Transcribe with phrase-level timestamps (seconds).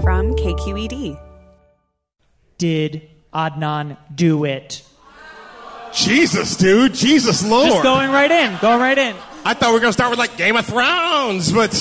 [0.00, 1.18] from KQED.
[2.58, 4.82] Did Adnan do it?
[5.92, 6.94] Jesus, dude.
[6.94, 7.70] Jesus Lord.
[7.70, 8.58] Just going right in.
[8.60, 9.16] Going right in.
[9.44, 11.72] I thought we were going to start with like Game of Thrones, but.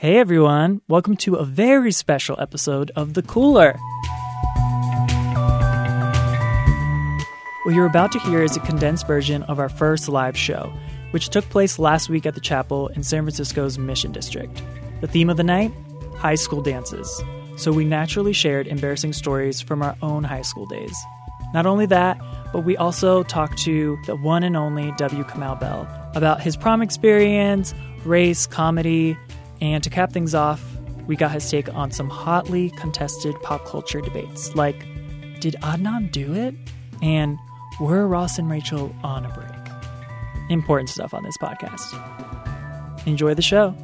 [0.00, 3.78] Hey everyone, welcome to a very special episode of The Cooler.
[7.64, 10.72] What you're about to hear is a condensed version of our first live show,
[11.10, 14.62] which took place last week at the chapel in San Francisco's Mission District.
[15.02, 15.70] The theme of the night?
[16.14, 17.22] High school dances.
[17.58, 20.96] So we naturally shared embarrassing stories from our own high school days.
[21.52, 22.18] Not only that,
[22.54, 25.24] but we also talked to the one and only W.
[25.24, 27.74] Kamau Bell about his prom experience,
[28.06, 29.14] race, comedy,
[29.60, 30.64] and to cap things off,
[31.06, 34.86] we got his take on some hotly contested pop culture debates, like
[35.40, 36.54] did Adnan do it?
[37.02, 37.38] And
[37.80, 40.50] were Ross and Rachel on a break?
[40.50, 43.06] Important stuff on this podcast.
[43.06, 43.74] Enjoy the show.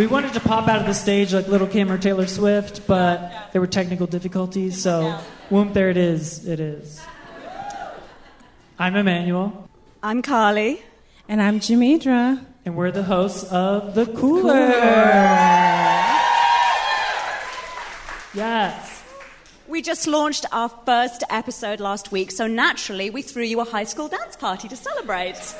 [0.00, 3.50] We wanted to pop out of the stage like Lil' Kim or Taylor Swift, but
[3.52, 5.20] there were technical difficulties, so
[5.50, 6.48] whoop, there it is.
[6.48, 7.02] It is.
[8.78, 9.68] I'm Emmanuel.
[10.02, 10.80] I'm Carly.
[11.28, 12.42] And I'm Jamidra.
[12.64, 14.70] And we're the hosts of The Cooler.
[18.32, 19.02] Yes.
[19.68, 23.84] We just launched our first episode last week, so naturally we threw you a high
[23.84, 25.54] school dance party to celebrate.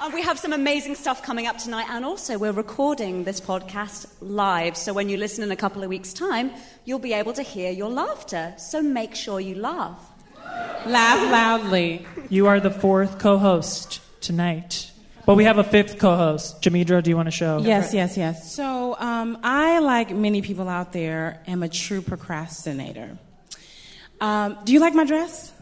[0.00, 4.06] And we have some amazing stuff coming up tonight, and also we're recording this podcast
[4.20, 6.50] live, so when you listen in a couple of weeks' time,
[6.84, 8.54] you'll be able to hear your laughter.
[8.58, 9.98] So make sure you laugh.
[10.86, 12.06] Laugh loudly.
[12.28, 14.90] You are the fourth co host tonight.
[15.26, 16.62] But we have a fifth co host.
[16.62, 17.58] Jamidra, do you want to show?
[17.58, 18.54] Yes, yes, yes.
[18.54, 23.18] So um, I, like many people out there, am a true procrastinator.
[24.20, 25.52] Um, do you like my dress?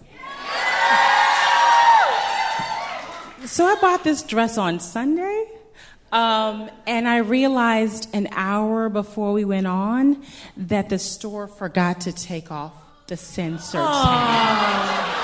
[3.47, 5.45] So I bought this dress on Sunday.
[6.12, 10.25] Um, and I realized an hour before we went on
[10.57, 12.73] that the store forgot to take off
[13.07, 15.17] the sensor tag.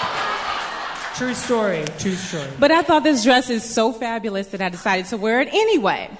[1.16, 1.84] True story.
[1.98, 2.48] True story.
[2.58, 6.10] But I thought this dress is so fabulous that I decided to wear it anyway.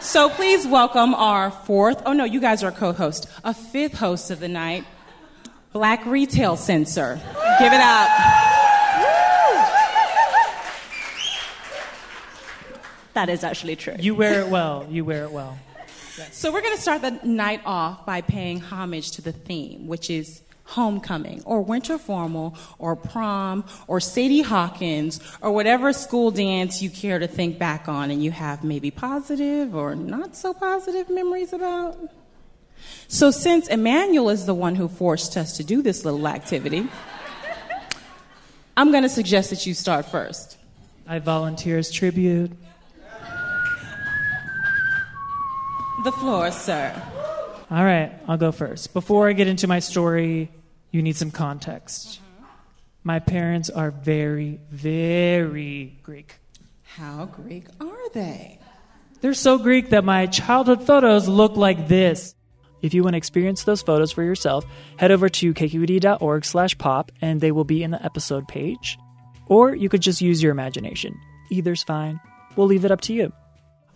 [0.00, 4.30] So please welcome our fourth, oh no, you guys are co host, a fifth host
[4.30, 4.84] of the night,
[5.72, 7.20] Black Retail Sensor.
[7.58, 8.51] Give it up.
[13.14, 13.96] That is actually true.
[13.98, 14.86] You wear it well.
[14.90, 15.58] You wear it well.
[16.30, 20.10] So we're going to start the night off by paying homage to the theme, which
[20.10, 26.90] is homecoming or winter formal or prom or Sadie Hawkins or whatever school dance you
[26.90, 31.52] care to think back on and you have maybe positive or not so positive memories
[31.52, 31.98] about.
[33.08, 36.88] So since Emmanuel is the one who forced us to do this little activity,
[38.76, 40.56] I'm going to suggest that you start first.
[41.06, 42.52] I volunteer as tribute.
[46.04, 47.00] The floor, sir.
[47.70, 48.92] All right, I'll go first.
[48.92, 50.50] Before I get into my story,
[50.90, 52.20] you need some context.
[52.20, 52.44] Mm-hmm.
[53.04, 56.36] My parents are very, very Greek.
[56.82, 58.58] How Greek are they?
[59.20, 62.34] They're so Greek that my childhood photos look like this.
[62.82, 64.66] If you want to experience those photos for yourself,
[64.96, 68.98] head over to kqed.org slash pop and they will be in the episode page.
[69.46, 71.18] Or you could just use your imagination.
[71.50, 72.20] Either's fine.
[72.56, 73.32] We'll leave it up to you.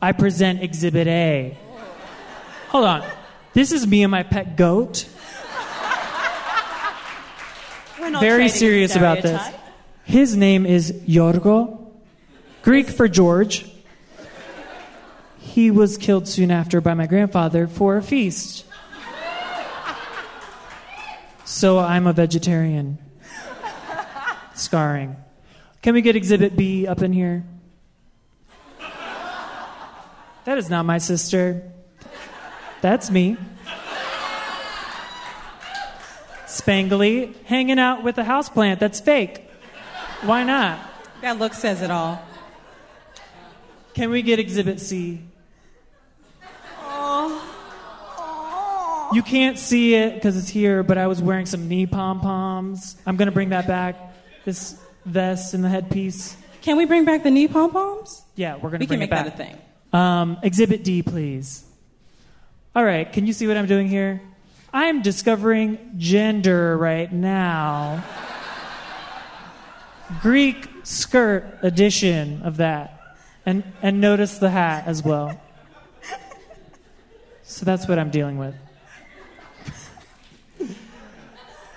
[0.01, 1.59] I present Exhibit A.
[2.77, 3.09] Hold on.
[3.55, 5.09] This is me and my pet goat.
[8.21, 9.43] Very serious about this.
[10.05, 11.91] His name is Yorgo,
[12.61, 13.65] Greek for George.
[15.39, 18.67] He was killed soon after by my grandfather for a feast.
[21.47, 22.99] So I'm a vegetarian.
[24.55, 25.17] Scarring.
[25.81, 27.43] Can we get Exhibit B up in here?
[30.45, 31.73] That is not my sister.
[32.81, 33.37] That's me.
[36.47, 39.43] Spangly, hanging out with a houseplant that's fake.
[40.23, 40.79] Why not?
[41.21, 42.23] That look says it all.
[43.95, 45.21] Can we get Exhibit C?
[49.13, 52.97] You can't see it because it's here, but I was wearing some knee pom poms.
[53.07, 53.97] I'm gonna bring that back.
[54.45, 56.37] This vest and the headpiece.
[56.63, 58.23] Can we bring back the knee pom poms?
[58.35, 59.57] Yeah, we're gonna We can make that a thing.
[59.93, 61.66] Um, exhibit D, please.
[62.77, 64.21] All right, can you see what I'm doing here?
[64.71, 68.05] I am discovering gender right now.
[70.21, 73.17] Greek skirt edition of that.
[73.47, 75.41] And, and notice the hat as well.
[77.45, 78.55] So that's what I'm dealing with.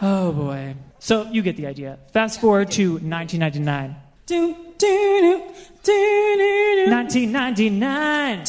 [0.01, 0.75] Oh boy.
[0.99, 1.97] So you get the idea.
[2.11, 3.95] Fast forward to 1999.
[4.25, 5.43] Do, do, do,
[5.81, 5.93] do,
[6.35, 8.43] do, do, 1999.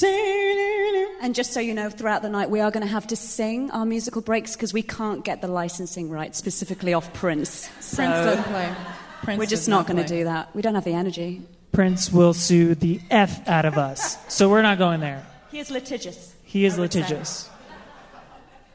[0.00, 3.70] And just so you know, throughout the night, we are going to have to sing
[3.70, 7.68] our musical breaks because we can't get the licensing right, specifically off Prince.
[7.80, 8.74] So Prince doesn't play.
[9.22, 10.54] Prince we're just not going to do that.
[10.54, 11.42] We don't have the energy.
[11.72, 14.16] Prince will sue the F out of us.
[14.32, 15.26] So we're not going there.
[15.50, 16.34] He is litigious.
[16.44, 17.00] He is I would say.
[17.00, 17.50] litigious.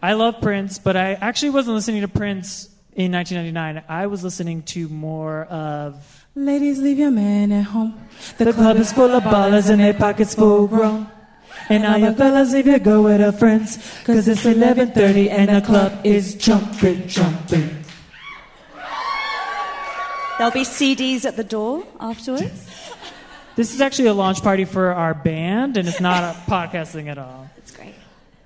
[0.02, 3.84] I love Prince, but I actually wasn't listening to Prince in 1999.
[3.88, 6.26] I was listening to more of.
[6.36, 8.08] Ladies, leave your man at home.
[8.38, 11.08] The, club is full of ballers and their pockets full grown.
[11.70, 13.78] And all your fellas leave your girl with her friends.
[14.04, 17.84] Cause it's 11.30 and the club is jumping, jumping.
[20.38, 22.68] There'll be CDs at the door afterwards.
[23.56, 27.20] This is actually a launch party for our band, and it's not a podcasting at
[27.20, 27.50] all.
[27.58, 27.94] It's great.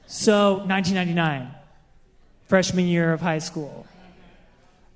[0.05, 1.49] So, 1999,
[2.47, 3.86] freshman year of high school.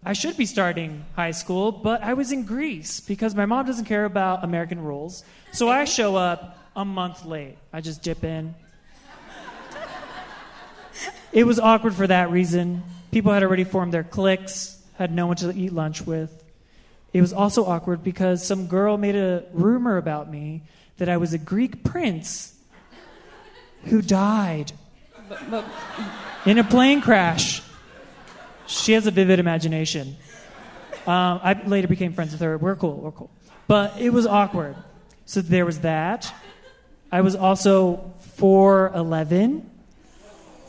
[0.04, 3.86] I should be starting high school, but I was in Greece because my mom doesn't
[3.86, 5.24] care about American rules.
[5.54, 7.58] So I show up a month late.
[7.72, 8.56] I just dip in.
[11.32, 12.84] It was awkward for that reason.
[13.12, 16.44] People had already formed their cliques, had no one to eat lunch with.
[17.14, 20.64] It was also awkward because some girl made a rumor about me
[20.98, 22.58] that I was a Greek prince
[23.86, 24.72] who died
[26.46, 27.62] in a plane crash.
[28.68, 30.16] She has a vivid imagination.
[31.08, 32.58] Um, I later became friends with her.
[32.58, 32.98] We're cool.
[32.98, 33.32] We're cool.
[33.68, 34.76] But it was awkward.
[35.26, 36.34] So there was that.
[37.12, 39.64] I was also 4'11,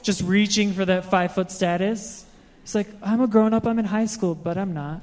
[0.03, 2.25] just reaching for that five foot status.
[2.62, 5.03] It's like, I'm a grown up, I'm in high school, but I'm not.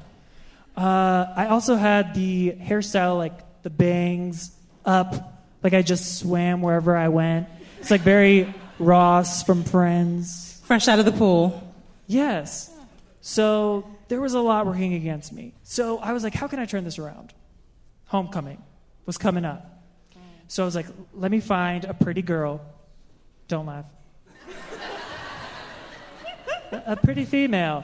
[0.78, 3.34] Uh, I also had the hairstyle, like
[3.64, 4.52] the bangs
[4.86, 7.48] up, like I just swam wherever I went.
[7.80, 10.62] It's like very Ross from Friends.
[10.64, 11.74] Fresh out of the pool.
[12.08, 12.72] Yes.
[13.22, 15.54] So there was a lot working against me.
[15.64, 17.34] So I was like, how can I turn this around?
[18.06, 18.62] Homecoming
[19.06, 19.84] was coming up.
[20.48, 22.62] So I was like, let me find a pretty girl.
[23.48, 23.86] Don't laugh.
[26.72, 27.84] a, pretty female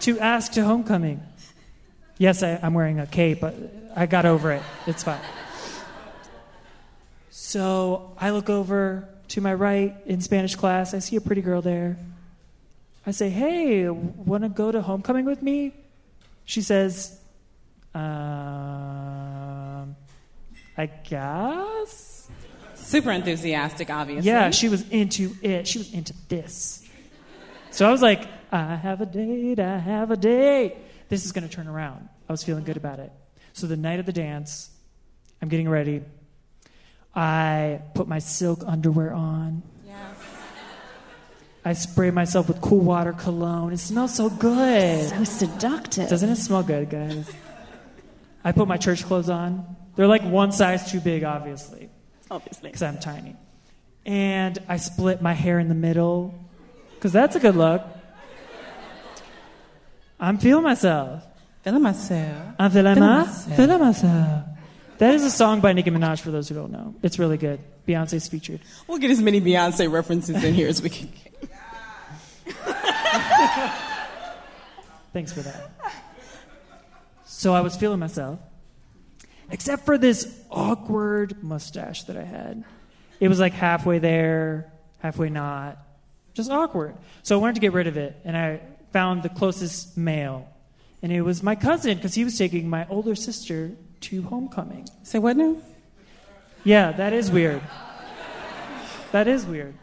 [0.00, 1.20] to ask to homecoming.
[2.18, 3.54] Yes, I, I'm wearing a cape, but
[3.96, 4.62] I got over it.
[4.86, 5.20] It's fine.
[7.30, 10.94] So I look over to my right in Spanish class.
[10.94, 11.96] I see a pretty girl there.
[13.06, 15.72] I say, hey, want to go to homecoming with me?
[16.44, 17.18] She says,
[17.94, 18.02] um,
[20.76, 22.28] I guess.
[22.74, 24.28] Super enthusiastic, obviously.
[24.28, 25.66] Yeah, she was into it.
[25.68, 26.86] She was into this.
[27.70, 30.76] So I was like, I have a date, I have a date.
[31.08, 32.08] This is going to turn around.
[32.28, 33.12] I was feeling good about it.
[33.52, 34.70] So the night of the dance,
[35.40, 36.02] I'm getting ready.
[37.14, 39.62] I put my silk underwear on.
[41.66, 43.72] I spray myself with cool water cologne.
[43.72, 45.08] It smells so good.
[45.08, 46.08] So seductive.
[46.08, 47.28] Doesn't it smell good, guys?
[48.44, 49.74] I put my church clothes on.
[49.96, 51.90] They're like one size too big, obviously,
[52.30, 52.68] Obviously.
[52.68, 53.34] because I'm tiny.
[54.04, 56.38] And I split my hair in the middle,
[56.94, 57.82] because that's a good look.
[60.20, 61.24] I'm feeling myself.
[61.64, 62.54] Feeling myself.
[62.60, 63.56] I'm feeling, Feeling my, myself.
[63.56, 64.44] feeling myself.
[64.98, 66.94] That is a song by Nicki Minaj, for those who don't know.
[67.02, 67.58] It's really good.
[67.88, 68.60] Beyonce's featured.
[68.86, 71.08] We'll get as many Beyonce references in here as we can.
[75.12, 75.70] Thanks for that.
[77.24, 78.38] So I was feeling myself,
[79.50, 82.64] except for this awkward mustache that I had.
[83.20, 85.78] It was like halfway there, halfway not,
[86.34, 86.94] just awkward.
[87.22, 88.60] So I wanted to get rid of it, and I
[88.92, 90.48] found the closest male,
[91.02, 94.88] and it was my cousin because he was taking my older sister to homecoming.
[95.02, 95.56] Say what now?
[96.64, 97.62] Yeah, that is weird.
[99.12, 99.74] That is weird.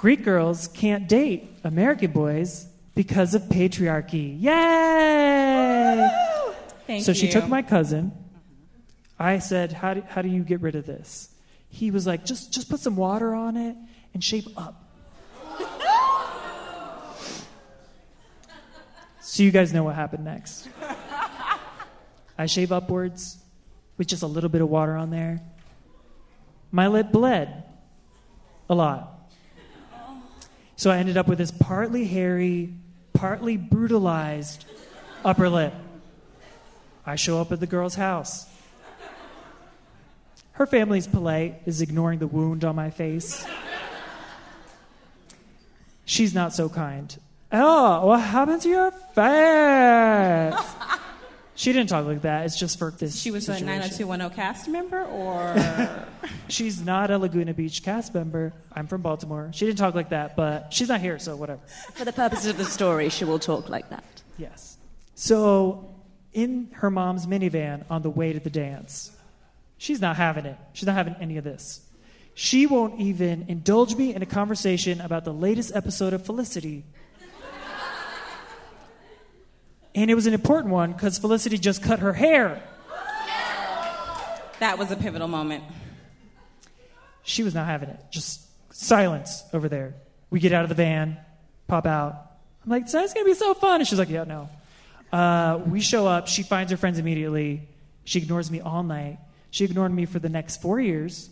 [0.00, 4.40] Greek girls can't date American boys because of patriarchy.
[4.40, 6.08] Yay!
[6.86, 7.14] Thank so you.
[7.14, 8.10] she took my cousin.
[9.18, 11.28] I said, how do, how do you get rid of this?
[11.68, 13.76] He was like, just, just put some water on it
[14.14, 14.90] and shape up.
[19.20, 20.66] so you guys know what happened next.
[22.38, 23.36] I shave upwards
[23.98, 25.42] with just a little bit of water on there.
[26.72, 27.64] My lip bled
[28.70, 29.18] a lot.
[30.80, 32.72] So I ended up with this partly hairy,
[33.12, 34.64] partly brutalized
[35.22, 35.74] upper lip.
[37.04, 38.48] I show up at the girl's house.
[40.52, 43.46] Her family's polite, is ignoring the wound on my face.
[46.06, 47.14] She's not so kind.
[47.52, 50.54] Oh, what happened to your face?
[51.60, 52.46] She didn't talk like that.
[52.46, 53.20] It's just for this.
[53.20, 55.54] She was a 90210 cast member, or
[56.48, 58.54] She's not a Laguna Beach cast member.
[58.72, 59.50] I'm from Baltimore.
[59.52, 61.60] She didn't talk like that, but she's not here, so whatever.
[61.92, 64.22] For the purposes of the story, she will talk like that.
[64.38, 64.78] Yes.
[65.14, 65.94] So,
[66.32, 69.14] in her mom's minivan on the way to the dance,
[69.76, 70.56] she's not having it.
[70.72, 71.86] She's not having any of this.
[72.32, 76.84] She won't even indulge me in a conversation about the latest episode of Felicity.
[79.94, 82.62] And it was an important one because Felicity just cut her hair.
[84.60, 85.64] that was a pivotal moment.
[87.22, 88.00] She was not having it.
[88.10, 89.94] Just silence over there.
[90.30, 91.18] We get out of the van,
[91.66, 92.14] pop out.
[92.64, 93.80] I'm like, tonight's gonna be so fun.
[93.80, 94.48] And she's like, yeah, no.
[95.12, 96.28] Uh, we show up.
[96.28, 97.68] She finds her friends immediately.
[98.04, 99.18] She ignores me all night.
[99.50, 101.30] She ignored me for the next four years.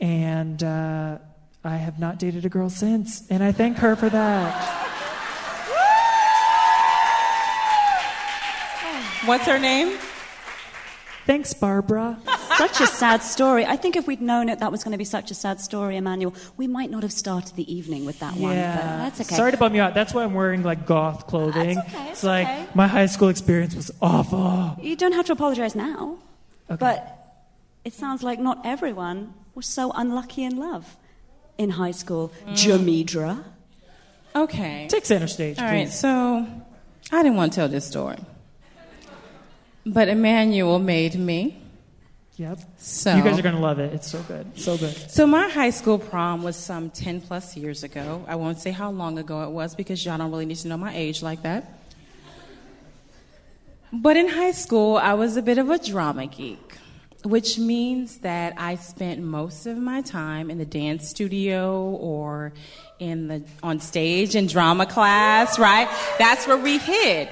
[0.00, 1.18] And uh,
[1.64, 3.28] I have not dated a girl since.
[3.30, 4.87] And I thank her for that.
[9.28, 9.98] What's her name?
[11.26, 12.18] Thanks, Barbara.
[12.56, 13.66] Such a sad story.
[13.66, 15.98] I think if we'd known it, that was going to be such a sad story,
[15.98, 18.54] Emmanuel, we might not have started the evening with that one.
[18.56, 19.34] But that's okay.
[19.34, 19.92] Sorry to bum you out.
[19.92, 21.74] That's why I'm wearing like goth clothing.
[21.74, 22.66] That's okay, It's it's like okay.
[22.74, 24.78] my high school experience was awful.
[24.82, 26.16] You don't have to apologize now.
[26.70, 26.78] Okay.
[26.80, 27.44] But
[27.84, 30.96] it sounds like not everyone was so unlucky in love
[31.58, 32.32] in high school.
[32.46, 32.52] Mm.
[32.52, 33.44] Jamidra.
[34.34, 34.86] Okay.
[34.88, 35.70] Take center stage, All please.
[35.74, 36.46] right, so
[37.12, 38.16] I didn't want to tell this story.
[39.86, 41.62] But Emmanuel made me.
[42.36, 42.60] Yep.
[42.78, 43.92] So You guys are going to love it.
[43.92, 44.56] It's so good.
[44.56, 44.94] So good.
[45.10, 48.24] So my high school prom was some 10 plus years ago.
[48.28, 50.76] I won't say how long ago it was because y'all don't really need to know
[50.76, 51.80] my age like that.
[53.92, 56.76] But in high school, I was a bit of a drama geek,
[57.24, 62.52] which means that I spent most of my time in the dance studio or
[63.00, 65.88] in the on stage in drama class, right?
[66.18, 67.28] That's where we hid.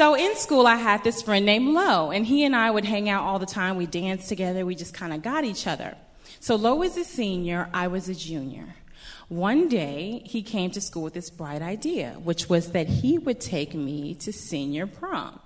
[0.00, 3.10] So in school, I had this friend named Lo, and he and I would hang
[3.10, 3.76] out all the time.
[3.76, 4.64] We danced together.
[4.64, 5.94] We just kind of got each other.
[6.40, 8.76] So Lo was a senior, I was a junior.
[9.28, 13.42] One day, he came to school with this bright idea, which was that he would
[13.42, 15.38] take me to senior prom.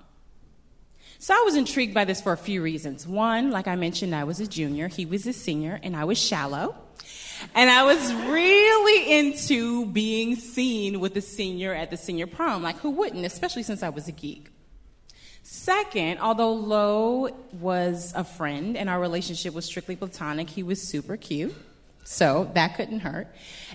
[1.19, 3.09] So I was intrigued by this for a few reasons.
[3.09, 6.17] One, like I mentioned, I was a junior, he was a senior, and I was
[6.17, 6.77] shallow.
[7.55, 12.63] And I was really into being seen with a senior at the senior prom.
[12.63, 14.51] Like, who wouldn't, especially since I was a geek?
[15.43, 17.29] Second, although Lo
[17.61, 21.55] was a friend and our relationship was strictly platonic, he was super cute.
[22.05, 23.29] So that couldn't hurt.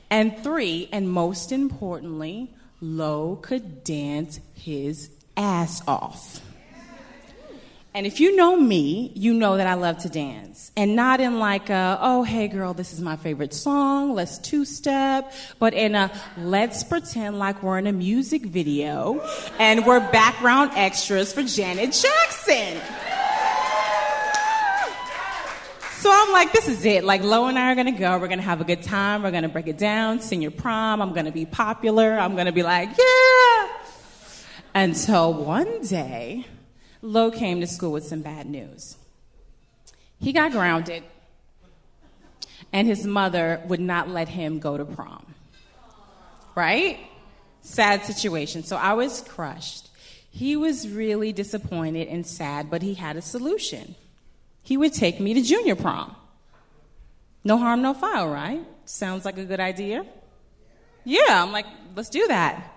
[0.09, 6.41] And three, and most importantly, Lo could dance his ass off.
[7.99, 10.71] And if you know me, you know that I love to dance.
[10.77, 14.63] And not in like a, oh, hey girl, this is my favorite song, let's two
[14.63, 19.19] step, but in a, let's pretend like we're in a music video
[19.59, 22.81] and we're background extras for Janet Jackson.
[25.97, 27.03] So I'm like, this is it.
[27.03, 28.17] Like, Lo and I are gonna go.
[28.17, 29.23] We're gonna have a good time.
[29.23, 30.21] We're gonna break it down.
[30.21, 31.01] Senior prom.
[31.01, 32.17] I'm gonna be popular.
[32.17, 33.67] I'm gonna be like, yeah.
[34.73, 36.45] Until one day,
[37.01, 38.97] Lo came to school with some bad news.
[40.19, 41.03] He got grounded,
[42.73, 45.25] and his mother would not let him go to prom.
[46.55, 46.99] Right?
[47.61, 48.63] Sad situation.
[48.63, 49.89] So I was crushed.
[50.29, 53.95] He was really disappointed and sad, but he had a solution.
[54.63, 56.15] He would take me to junior prom.
[57.43, 58.61] No harm, no foul, right?
[58.85, 60.05] Sounds like a good idea.
[61.05, 61.65] Yeah, I'm like,
[61.95, 62.75] let's do that.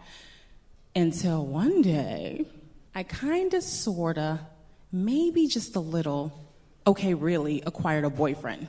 [0.95, 2.47] Until one day,
[2.95, 4.39] I kind of, sort of,
[4.93, 6.33] maybe just a little,
[6.87, 8.69] okay, really, acquired a boyfriend.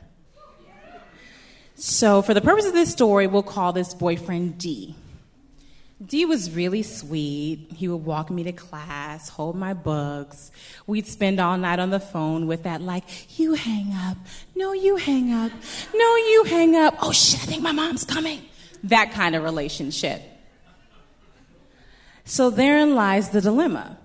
[1.75, 4.95] So, for the purpose of this story, we'll call this boyfriend D.
[6.05, 7.67] D was really sweet.
[7.75, 10.51] He would walk me to class, hold my books.
[10.85, 14.17] We'd spend all night on the phone with that, like, you hang up.
[14.55, 15.51] No, you hang up.
[15.93, 16.95] No, you hang up.
[17.01, 18.41] Oh shit, I think my mom's coming.
[18.83, 20.21] That kind of relationship.
[22.25, 23.97] So therein lies the dilemma.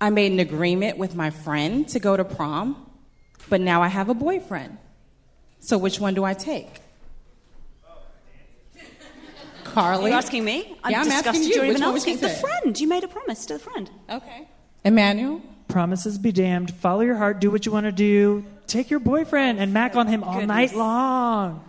[0.00, 2.90] I made an agreement with my friend to go to prom,
[3.48, 4.78] but now I have a boyfriend.
[5.60, 6.80] So which one do I take?
[8.76, 10.10] Are Carly?
[10.10, 10.76] you asking me?
[10.82, 11.48] I'm Yeah, I'm asking you.
[11.48, 12.28] you're Which even one would you asking.
[12.28, 12.80] The friend.
[12.80, 13.90] You made a promise to the friend.
[14.08, 14.48] Okay.
[14.84, 15.42] Emmanuel?
[15.68, 16.72] Promises be damned.
[16.74, 17.40] Follow your heart.
[17.40, 18.44] Do what you want to do.
[18.66, 20.48] Take your boyfriend and mac on him all Goodness.
[20.48, 21.64] night long.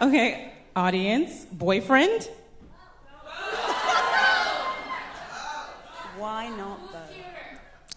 [0.00, 2.28] Okay, audience, boyfriend.
[6.18, 6.91] Why not both?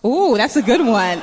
[0.05, 1.21] Ooh, that's a good one.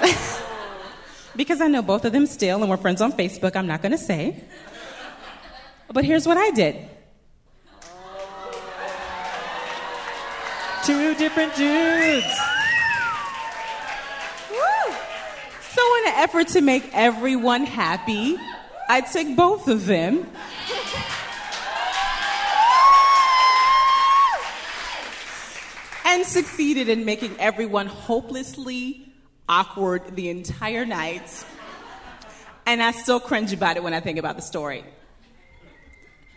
[1.37, 3.93] because I know both of them still, and we're friends on Facebook, I'm not going
[3.93, 4.43] to say.
[5.93, 6.89] But here's what I did
[10.85, 12.27] Two different dudes.
[15.71, 18.37] So, in an effort to make everyone happy,
[18.89, 20.27] I took both of them.
[26.23, 29.05] And succeeded in making everyone hopelessly
[29.49, 31.45] awkward the entire night.
[32.65, 34.85] And I still cringe about it when I think about the story.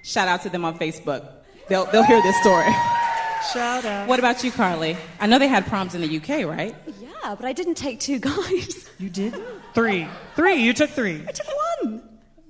[0.01, 1.31] Shout out to them on Facebook.
[1.69, 2.71] They'll, they'll hear this story.
[3.53, 4.07] Shout out.
[4.07, 4.97] What about you, Carly?
[5.19, 6.75] I know they had proms in the UK, right?
[6.99, 8.89] Yeah, but I didn't take two guys.
[8.97, 9.35] You did?
[9.75, 10.07] Three.
[10.35, 10.55] Three.
[10.63, 11.23] You took three.
[11.27, 11.47] I took
[11.83, 12.01] one.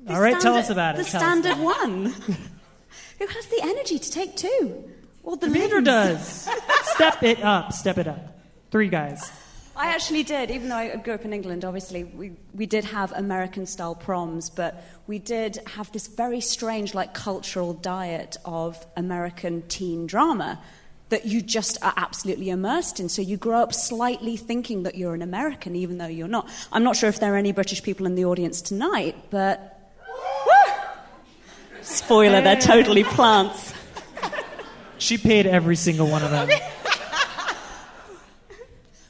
[0.03, 1.03] The All right, tell us about it.
[1.03, 2.05] The Tell standard one.
[3.19, 4.89] Who has the energy to take two?
[5.25, 5.87] Or the Commander limbs?
[5.87, 6.49] does.
[6.93, 7.73] Step it up.
[7.73, 8.39] Step it up.
[8.71, 9.31] Three guys.
[9.77, 13.11] I actually did, even though I grew up in England, obviously, we, we did have
[13.11, 19.63] American style proms, but we did have this very strange, like, cultural diet of American
[19.67, 20.61] teen drama
[21.09, 23.09] that you just are absolutely immersed in.
[23.09, 26.49] So you grow up slightly thinking that you're an American, even though you're not.
[26.71, 29.71] I'm not sure if there are any British people in the audience tonight, but.
[31.81, 33.74] Spoiler, they're totally plants.
[34.97, 36.49] She paid every single one of them.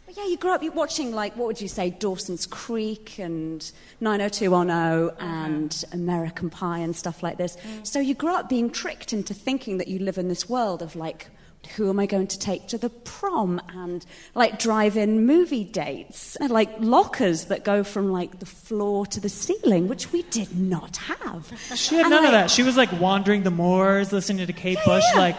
[0.05, 3.69] But yeah, you grew up you watching like what would you say, Dawson's Creek and
[3.99, 5.97] 90210 and uh-huh.
[5.97, 7.57] American Pie and stuff like this.
[7.57, 7.85] Mm.
[7.85, 10.95] So you grew up being tricked into thinking that you live in this world of
[10.95, 11.27] like
[11.67, 16.49] who am I going to take to the prom and like drive-in movie dates and
[16.49, 20.97] like lockers that go from like the floor to the ceiling, which we did not
[20.97, 21.51] have.
[21.75, 22.51] She had And, none of that.
[22.51, 25.19] She was like wandering the moors, listening to Kate Bush, yeah.
[25.19, 25.35] like.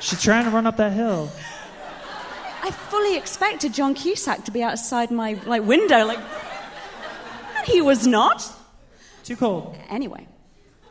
[0.00, 1.30] She's trying to run up that hill.
[2.62, 6.20] I fully expected John Cusack to be outside my like window, like,
[7.56, 8.48] and he was not.
[9.24, 9.76] Too cold.
[9.88, 10.28] Anyway,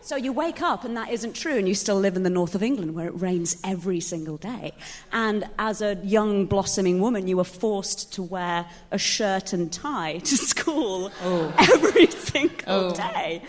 [0.06, 2.54] so you wake up and that isn't true, and you still live in the north
[2.54, 4.72] of England where it rains every single day.
[5.12, 10.20] And as a young, blossoming woman, you were forced to wear a shirt and tie
[10.24, 11.54] to school oh.
[11.58, 12.94] every single oh.
[12.94, 13.42] day.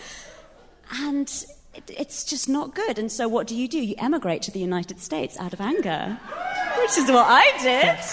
[0.99, 1.29] And
[1.75, 2.97] it, it's just not good.
[2.97, 3.77] And so, what do you do?
[3.77, 6.19] You emigrate to the United States out of anger,
[6.79, 8.03] which is what I did.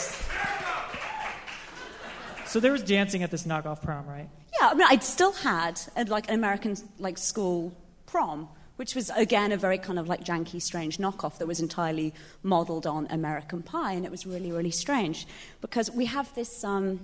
[2.46, 4.28] So there was dancing at this knockoff prom, right?
[4.60, 7.74] Yeah, I mean, I'd still had a, like an American like school
[8.14, 12.14] prom, which was again a very kind of like janky, strange knockoff that was entirely
[12.44, 15.26] modelled on American Pie, and it was really, really strange
[15.60, 17.00] because we have this um,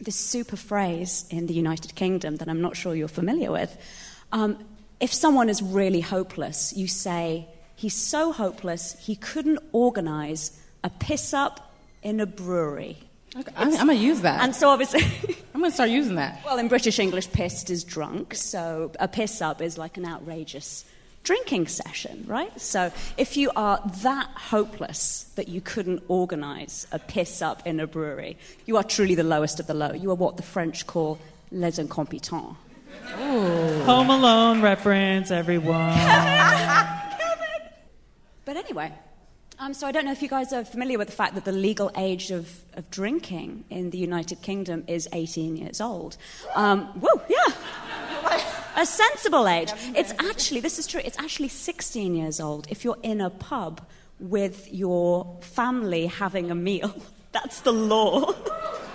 [0.00, 3.76] this super phrase in the United Kingdom that I'm not sure you're familiar with.
[4.30, 4.64] Um,
[5.00, 10.52] if someone is really hopeless, you say he's so hopeless he couldn't organise
[10.84, 12.96] a piss up in a brewery.
[13.36, 14.40] Okay, I'm, I'm gonna use that.
[14.44, 15.02] And so obviously.
[15.58, 16.40] I'm gonna start using that.
[16.44, 20.84] Well, in British English, pissed is drunk, so a piss up is like an outrageous
[21.24, 22.60] drinking session, right?
[22.60, 27.88] So if you are that hopeless that you couldn't organise a piss up in a
[27.88, 29.90] brewery, you are truly the lowest of the low.
[29.90, 31.18] You are what the French call
[31.50, 32.54] les incompetents.
[33.16, 35.92] Home Alone reference, everyone.
[35.94, 37.68] Kevin!
[38.44, 38.92] But anyway,
[39.58, 41.52] um, so I don't know if you guys are familiar with the fact that the
[41.52, 46.16] legal age of, of drinking in the United Kingdom is 18 years old.
[46.54, 47.54] Um, whoa, yeah.
[48.76, 49.72] A sensible age.
[49.96, 53.80] It's actually, this is true, it's actually 16 years old if you're in a pub
[54.20, 56.94] with your family having a meal.
[57.32, 58.34] That's the law.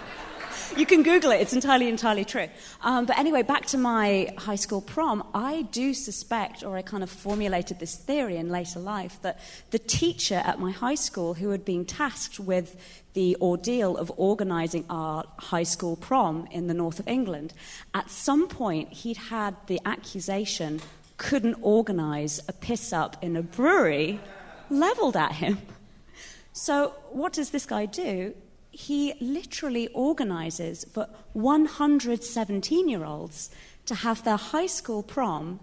[0.76, 2.48] You can Google it, it's entirely, entirely true.
[2.82, 7.04] Um, but anyway, back to my high school prom, I do suspect, or I kind
[7.04, 11.52] of formulated this theory in later life, that the teacher at my high school who
[11.52, 12.76] had been tasked with
[13.14, 17.54] the ordeal of organizing our high school prom in the north of England,
[17.94, 20.82] at some point he'd had the accusation
[21.18, 24.20] couldn't organize a piss up in a brewery
[24.72, 25.60] leveled at him.
[26.52, 28.34] So, what does this guy do?
[28.76, 33.50] He literally organizes for 117 year olds
[33.86, 35.60] to have their high school prom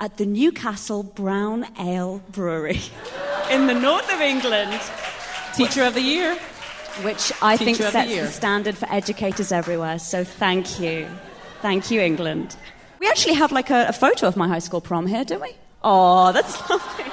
[0.00, 2.80] at the Newcastle Brown Ale Brewery
[3.50, 4.80] in the north of England,
[5.54, 6.36] Teacher of the year.
[7.02, 8.24] which I think Teacher the sets year.
[8.24, 9.98] the standard for educators everywhere.
[9.98, 11.06] So, thank you.
[11.62, 12.56] Thank you, England.
[12.98, 15.52] We actually have like a, a photo of my high school prom here, don't we?
[15.82, 17.04] Oh, that's lovely.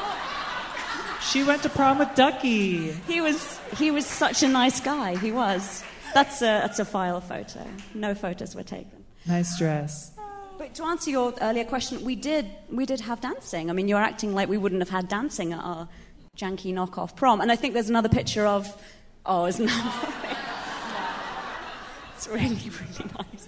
[1.21, 2.91] She went to prom with Ducky.
[3.07, 5.15] He was, he was such a nice guy.
[5.17, 5.83] He was.
[6.13, 7.65] That's a, that's a file photo.
[7.93, 9.05] No photos were taken.
[9.27, 10.11] Nice dress.
[10.57, 13.69] But to answer your earlier question, we did we did have dancing.
[13.69, 15.87] I mean, you're acting like we wouldn't have had dancing at our
[16.37, 17.41] janky knockoff prom.
[17.41, 18.67] And I think there's another picture of
[19.25, 20.37] oh, isn't that?
[22.15, 23.47] it's really really nice.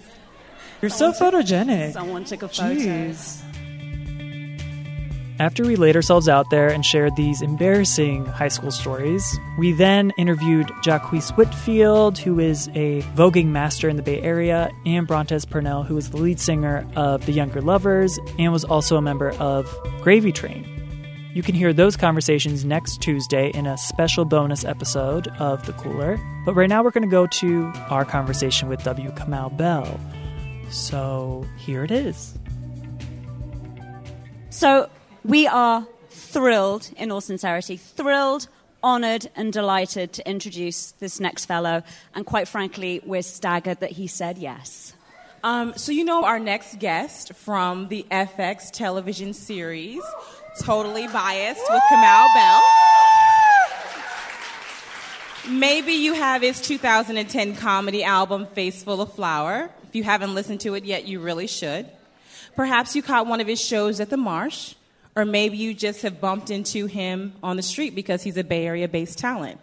[0.82, 1.92] You're so photogenic.
[1.92, 2.74] Someone took a photo.
[2.74, 3.42] Jeez.
[5.40, 10.12] After we laid ourselves out there and shared these embarrassing high school stories, we then
[10.16, 15.82] interviewed Jacquees Whitfield, who is a voguing master in the Bay Area, and Brontez Purnell,
[15.82, 19.68] who is the lead singer of The Younger Lovers and was also a member of
[20.02, 20.70] Gravy Train.
[21.34, 26.16] You can hear those conversations next Tuesday in a special bonus episode of The Cooler.
[26.46, 29.10] But right now we're going to go to our conversation with W.
[29.10, 29.98] Kamau Bell.
[30.70, 32.38] So here it is.
[34.50, 34.88] So
[35.24, 38.46] we are thrilled, in all sincerity, thrilled,
[38.82, 41.82] honoured, and delighted to introduce this next fellow.
[42.14, 44.92] And quite frankly, we're staggered that he said yes.
[45.42, 50.02] Um, so, you know, our next guest from the FX television series,
[50.60, 52.62] Totally Biased with Kamau Bell.
[55.50, 59.70] Maybe you have his 2010 comedy album, Face Full of Flour.
[59.88, 61.86] If you haven't listened to it yet, you really should.
[62.56, 64.74] Perhaps you caught one of his shows at the Marsh
[65.16, 68.66] or maybe you just have bumped into him on the street because he's a Bay
[68.66, 69.60] Area based talent.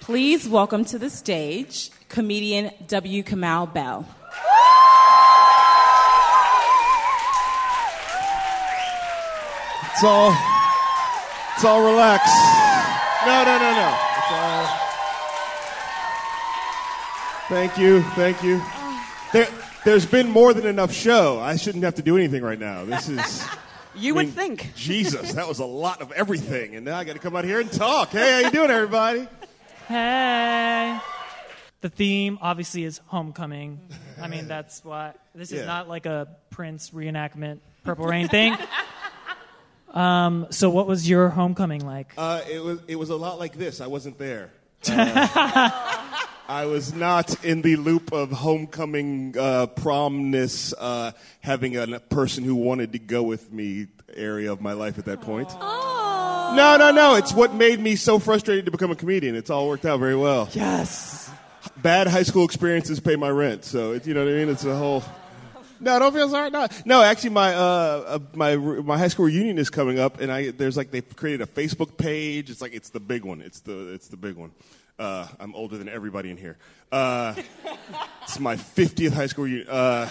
[0.00, 3.22] Please welcome to the stage comedian W.
[3.22, 4.06] Kamau Bell.
[9.92, 10.32] It's all,
[11.54, 12.30] it's all relax.
[13.26, 13.98] No, no, no, no.
[14.16, 14.66] It's all.
[17.48, 18.62] Thank you, thank you.
[19.32, 19.48] There,
[19.88, 21.40] there's been more than enough show.
[21.40, 22.84] I shouldn't have to do anything right now.
[22.84, 23.44] This is.
[23.96, 24.74] You I would mean, think.
[24.76, 27.58] Jesus, that was a lot of everything, and now I got to come out here
[27.58, 28.10] and talk.
[28.10, 29.26] Hey, how you doing, everybody?
[29.88, 30.98] Hey.
[31.80, 33.80] The theme obviously is homecoming.
[34.20, 35.64] I mean, that's why this is Yeah.
[35.64, 38.56] not like a Prince reenactment Purple Rain thing.
[39.94, 42.12] Um, so, what was your homecoming like?
[42.18, 43.80] Uh, it was it was a lot like this.
[43.80, 44.50] I wasn't there.
[44.86, 52.42] Uh, I was not in the loop of homecoming uh, promness, uh, having a person
[52.42, 55.50] who wanted to go with me area of my life at that point.
[55.60, 57.16] No, no, no.
[57.16, 59.34] It's what made me so frustrated to become a comedian.
[59.34, 60.48] It's all worked out very well.
[60.52, 61.30] yes.
[61.76, 64.48] Bad high school experiences pay my rent, so it, you know what I mean.
[64.48, 65.04] It's a whole.
[65.80, 66.50] No, don't feel sorry.
[66.50, 67.02] No, no.
[67.02, 70.76] Actually, my uh, uh, my my high school reunion is coming up, and I there's
[70.76, 72.50] like they've created a Facebook page.
[72.50, 73.42] It's like it's the big one.
[73.42, 74.50] It's the it's the big one.
[74.98, 76.56] Uh, I'm older than everybody in here.
[76.90, 77.34] Uh,
[78.24, 79.64] it's my 50th high school year.
[79.68, 80.08] Uh,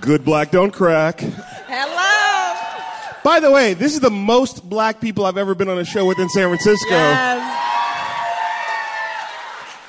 [0.00, 1.20] good black don't crack.
[1.20, 3.16] Hello!
[3.24, 6.04] By the way, this is the most black people I've ever been on a show
[6.06, 6.90] with in San Francisco.
[6.90, 7.56] Yes.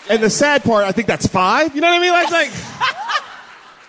[0.09, 1.75] And the sad part, I think that's five.
[1.75, 2.11] You know what I mean?
[2.11, 2.51] Like, like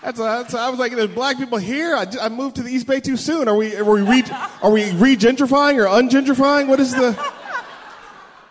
[0.02, 1.94] that's, a, that's a- I was like, there's black people here.
[1.94, 3.46] I, I moved to the East Bay too soon.
[3.48, 4.22] Are we are we re,
[4.62, 6.66] are we re-gentrifying or ungentrifying?
[6.68, 7.16] What is the?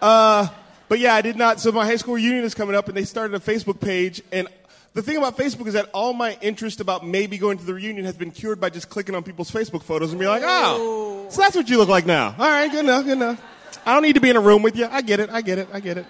[0.02, 0.48] Uh,
[0.92, 1.62] but yeah, I did not.
[1.62, 4.22] So my high school reunion is coming up, and they started a Facebook page.
[4.34, 4.50] And
[4.94, 8.04] the thing about Facebook is that all my interest about maybe going to the reunion
[8.04, 11.40] has been cured by just clicking on people's Facebook photos and being like, oh, so
[11.40, 12.36] that's what you look like now.
[12.38, 13.42] All right, good enough, good enough.
[13.86, 14.86] I don't need to be in a room with you.
[14.92, 15.30] I get it.
[15.30, 15.70] I get it.
[15.72, 16.06] I get it.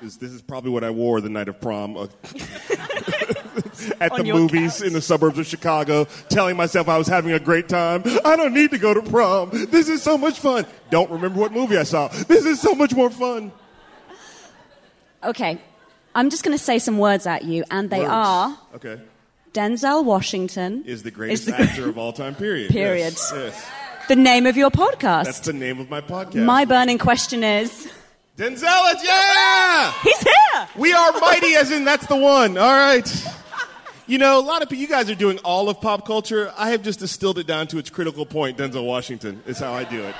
[0.00, 1.96] This, this is probably what I wore the night of prom.
[1.96, 2.06] uh,
[4.00, 4.86] at the movies couch.
[4.86, 8.04] in the suburbs of Chicago, telling myself I was having a great time.
[8.24, 9.50] I don't need to go to prom.
[9.50, 10.64] This is so much fun.
[10.90, 12.06] Don't remember what movie I saw.
[12.06, 13.50] This is so much more fun.
[15.24, 15.58] Okay,
[16.14, 18.10] I'm just going to say some words at you, and they Words.
[18.10, 19.00] are Okay.
[19.52, 22.70] Denzel Washington Is the greatest the- actor of all time, period.
[22.72, 23.12] Period.
[23.12, 23.66] Yes, yes.
[24.08, 25.24] the name of your podcast.
[25.24, 26.44] That's the name of my podcast.
[26.44, 27.90] My burning question is
[28.38, 29.92] Denzel, it's yeah!
[30.02, 30.68] He's here!
[30.76, 32.56] We are mighty, as in that's the one.
[32.56, 33.26] All right.
[34.06, 36.52] You know, a lot of people, you guys are doing all of pop culture.
[36.56, 38.56] I have just distilled it down to its critical point.
[38.58, 40.14] Denzel Washington is how I do it.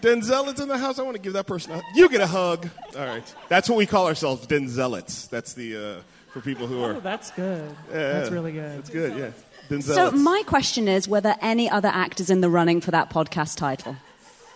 [0.00, 0.98] Denzel is in the house.
[0.98, 2.68] I want to give that person a You get a hug.
[2.96, 3.34] All right.
[3.48, 5.28] That's what we call ourselves, Denzelites.
[5.28, 6.00] That's the, uh,
[6.32, 6.94] for people who are.
[6.94, 7.74] Oh, that's good.
[7.90, 8.78] Yeah, That's really good.
[8.78, 9.30] That's good, yeah.
[9.68, 9.94] Denzelites.
[9.94, 13.56] So, my question is were there any other actors in the running for that podcast
[13.56, 13.96] title?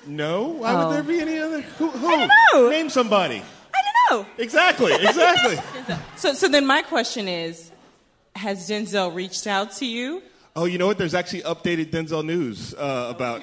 [0.06, 0.48] No?
[0.48, 0.88] Why Oh.
[0.88, 1.60] would there be any other?
[1.60, 1.90] Who?
[1.90, 2.08] who?
[2.10, 2.70] don't know.
[2.70, 3.42] Name somebody.
[3.74, 3.78] I
[4.10, 4.26] don't know.
[4.38, 5.58] Exactly, exactly.
[6.16, 7.70] So, so then my question is
[8.36, 10.22] Has Denzel reached out to you?
[10.54, 10.98] Oh, you know what?
[10.98, 13.42] There's actually updated Denzel news uh, about.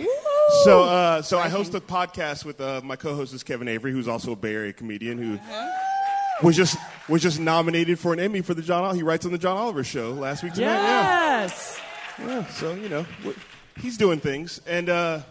[0.64, 4.08] So, uh, so I host a podcast with uh, my co-host is Kevin Avery, who's
[4.08, 5.40] also a Bay Area comedian who
[6.44, 8.96] was just was just nominated for an Emmy for the John.
[8.96, 10.74] He writes on the John Oliver Show last week tonight.
[10.74, 11.80] Yes.
[12.20, 12.46] Yeah, yeah.
[12.48, 13.06] So you know,
[13.80, 15.22] he's doing things, and uh,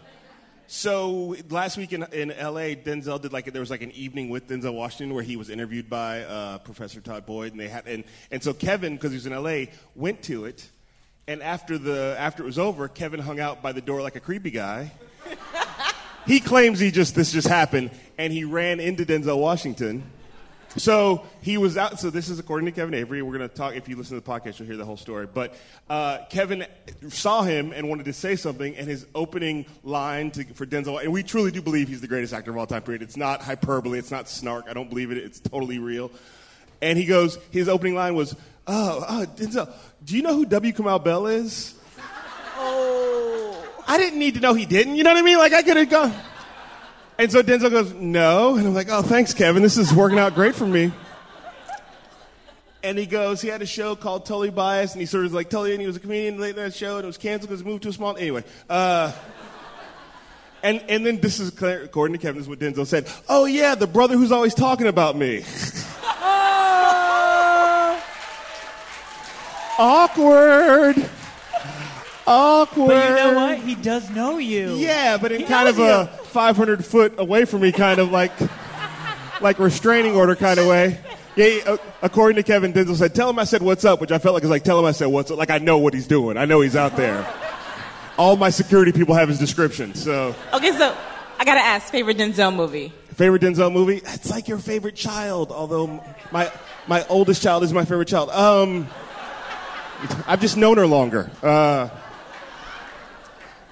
[0.67, 4.47] So last week in, in L.A., Denzel did like there was like an evening with
[4.47, 8.03] Denzel Washington where he was interviewed by uh, Professor Todd Boyd, and they had and,
[8.31, 10.69] and so Kevin, because he was in L.A., went to it,
[11.29, 14.19] and after the after it was over, Kevin hung out by the door like a
[14.19, 14.91] creepy guy.
[16.25, 20.03] he claims he just this just happened, and he ran into Denzel Washington.
[20.77, 21.99] So he was out.
[21.99, 23.21] So this is according to Kevin Avery.
[23.21, 23.75] We're going to talk.
[23.75, 25.27] If you listen to the podcast, you'll hear the whole story.
[25.31, 25.53] But
[25.87, 26.65] uh, Kevin
[27.09, 31.13] saw him and wanted to say something, and his opening line to, for Denzel, and
[31.13, 32.81] we truly do believe he's the greatest actor of all time.
[32.81, 33.03] Period.
[33.03, 33.99] It's not hyperbole.
[33.99, 34.65] It's not snark.
[34.67, 35.17] I don't believe it.
[35.19, 36.09] It's totally real.
[36.81, 37.37] And he goes.
[37.51, 38.35] His opening line was,
[38.69, 39.73] "Oh, oh Denzel,
[40.05, 40.71] do you know who W.
[40.71, 41.73] Kamau Bell is?"
[42.61, 43.65] Oh.
[43.87, 44.95] I didn't need to know he didn't.
[44.97, 45.37] You know what I mean?
[45.37, 46.13] Like I could have gone.
[47.17, 48.55] And so Denzel goes, No.
[48.55, 49.63] And I'm like, Oh, thanks, Kevin.
[49.63, 50.91] This is working out great for me.
[52.81, 55.49] And he goes, he had a show called Totally Biased, and he sort of like
[55.49, 57.67] totally, and he was a comedian late night show, and it was canceled because he
[57.67, 58.15] moved to a small.
[58.15, 59.11] Anyway, uh,
[60.63, 63.11] and and then this is according to Kevin, this is what Denzel said.
[63.27, 65.43] Oh yeah, the brother who's always talking about me.
[69.79, 71.09] Awkward.
[72.27, 72.87] Awkward.
[72.89, 73.57] But you know what?
[73.59, 74.75] He does know you.
[74.75, 78.11] Yeah, but in He kind of knows a 500 foot away from me, kind of
[78.11, 78.33] like
[79.41, 80.99] like restraining order kind of way.
[81.35, 84.17] Yeah, uh, according to Kevin Denzel said, "Tell him I said what's up," which I
[84.19, 86.07] felt like is like, "Tell him I said what's up." Like I know what he's
[86.07, 86.35] doing.
[86.37, 87.25] I know he's out there.
[88.17, 89.95] All my security people have his description.
[89.95, 90.93] So Okay, so
[91.39, 92.91] I gotta ask, favorite Denzel movie?
[93.15, 94.01] favorite Denzel movie?
[94.05, 95.51] It's like your favorite child.
[95.53, 96.51] Although my
[96.87, 98.29] my oldest child is my favorite child.
[98.31, 98.87] Um,
[100.27, 101.29] I've just known her longer.
[101.41, 101.89] Uh,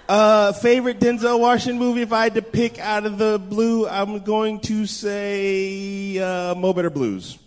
[0.09, 2.01] uh, favorite Denzel Washington movie?
[2.01, 6.73] If I had to pick out of the blue, I'm going to say uh, Mo
[6.73, 7.37] Better Blues.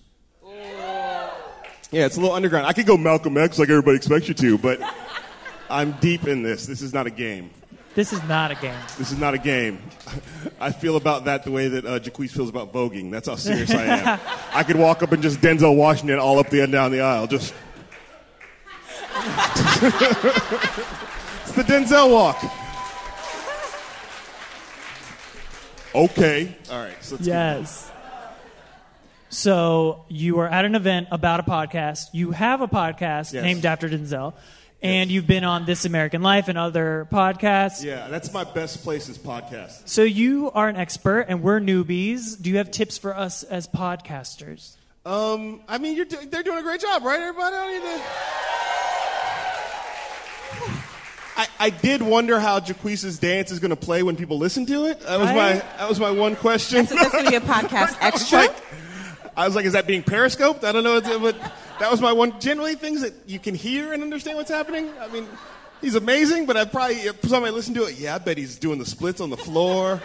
[1.93, 2.67] Yeah, it's a little underground.
[2.67, 4.81] I could go Malcolm X like everybody expects you to, but
[5.69, 6.67] I'm deep in this.
[6.67, 7.51] This is not a game.
[7.97, 8.79] This is not a game.
[8.99, 9.83] This is not a game.
[10.61, 13.11] I feel about that the way that uh, Jaquise feels about voguing.
[13.11, 14.21] That's how serious I am.
[14.55, 17.27] I could walk up and just Denzel Washington all up the end down the aisle.
[17.27, 17.53] Just.
[21.43, 22.43] it's the Denzel walk.
[25.95, 26.57] Okay.
[26.71, 26.95] All right.
[27.03, 27.91] So let's Yes.
[29.29, 32.07] So you are at an event about a podcast.
[32.13, 33.43] You have a podcast Yes.
[33.43, 34.35] named after Denzel,
[34.83, 37.83] and you've been on This American Life and other podcasts.
[37.85, 39.89] Yeah, that's my best places podcast.
[39.89, 42.41] So you are an expert, and we're newbies.
[42.41, 44.77] Do you have tips for us as podcasters?
[45.07, 47.21] Um, I mean, you're do- they're doing a great job, right?
[47.21, 48.03] Everybody, I need to.
[51.37, 54.87] I, I did wonder how Jaquise's dance is going to play when people listen to
[54.87, 55.01] it.
[55.01, 56.87] That was my that was my one question.
[56.87, 58.39] So that's gonna be a podcast I was extra.
[58.41, 58.57] like,
[59.37, 60.65] I was like, is that being periscoped?
[60.65, 61.39] I don't know, but
[61.79, 62.39] that was my one.
[62.41, 64.91] Generally, things that you can hear and understand what's happening.
[65.01, 65.27] I mean,
[65.81, 67.99] he's amazing, but I probably if somebody listen to it.
[67.99, 70.03] Yeah, I bet he's doing the splits on the floor,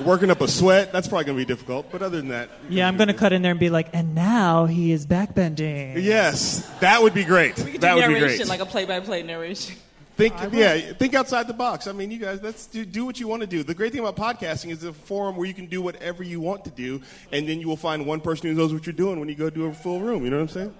[0.00, 0.92] working up a sweat.
[0.92, 1.90] That's probably going to be difficult.
[1.92, 4.14] But other than that, Yeah, I'm going to cut in there and be like, and
[4.14, 6.02] now he is backbending.
[6.02, 7.56] yes, that would be great.
[7.58, 8.48] We could do that would be narration, great.
[8.48, 9.76] like a play-by-play narration.
[10.16, 11.88] Think, yeah, think outside the box.
[11.88, 13.64] I mean, you guys, let's do, do what you want to do.
[13.64, 16.40] The great thing about podcasting is it's a forum where you can do whatever you
[16.40, 17.02] want to do,
[17.32, 19.50] and then you will find one person who knows what you're doing when you go
[19.50, 20.24] do a full room.
[20.24, 20.74] You know what I'm saying?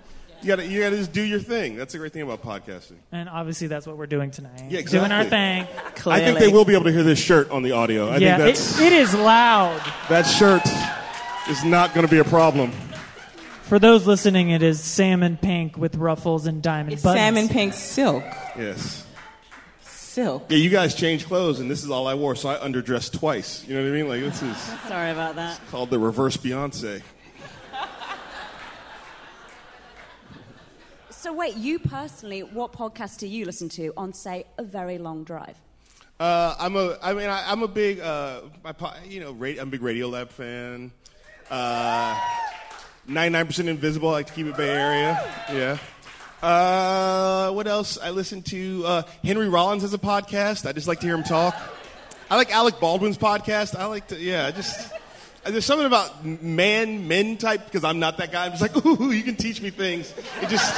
[0.44, 1.74] You gotta, you gotta just do your thing.
[1.76, 2.96] That's the great thing about podcasting.
[3.12, 4.64] And obviously, that's what we're doing tonight.
[4.68, 6.02] Yeah, Doing our exactly.
[6.02, 6.12] thing.
[6.12, 8.08] I think they will be able to hear this shirt on the audio.
[8.10, 9.80] I yeah, think it, it is loud.
[10.10, 10.60] that shirt
[11.48, 12.72] is not going to be a problem.
[13.62, 17.22] For those listening, it is salmon pink with ruffles and diamond It's buttons.
[17.22, 18.22] salmon pink silk.
[18.58, 19.06] Yes.
[19.82, 20.44] Silk.
[20.50, 23.66] Yeah, you guys changed clothes, and this is all I wore, so I underdressed twice.
[23.66, 24.08] You know what I mean?
[24.08, 25.58] Like this is Sorry about that.
[25.70, 27.02] called the reverse Beyonce.
[31.24, 35.24] So, wait, you personally, what podcast do you listen to on, say, a very long
[35.24, 35.56] drive?
[36.20, 36.98] Uh, I'm a.
[37.02, 37.98] I mean, I, I'm a big.
[38.00, 38.74] Uh, my,
[39.08, 40.92] you know, ra- I'm a big Radio Lab fan.
[41.50, 42.14] Uh,
[43.08, 44.10] 99% Invisible.
[44.10, 45.32] I like to keep it Bay Area.
[45.50, 45.78] Yeah.
[46.46, 47.96] Uh, what else?
[47.96, 50.68] I listen to uh, Henry Rollins has a podcast.
[50.68, 51.56] I just like to hear him talk.
[52.30, 53.74] I like Alec Baldwin's podcast.
[53.74, 54.20] I like to.
[54.20, 54.44] Yeah.
[54.44, 54.92] I just.
[55.46, 58.46] There's something about man, men type because I'm not that guy.
[58.46, 60.12] I'm just like, ooh, you can teach me things.
[60.40, 60.74] It just.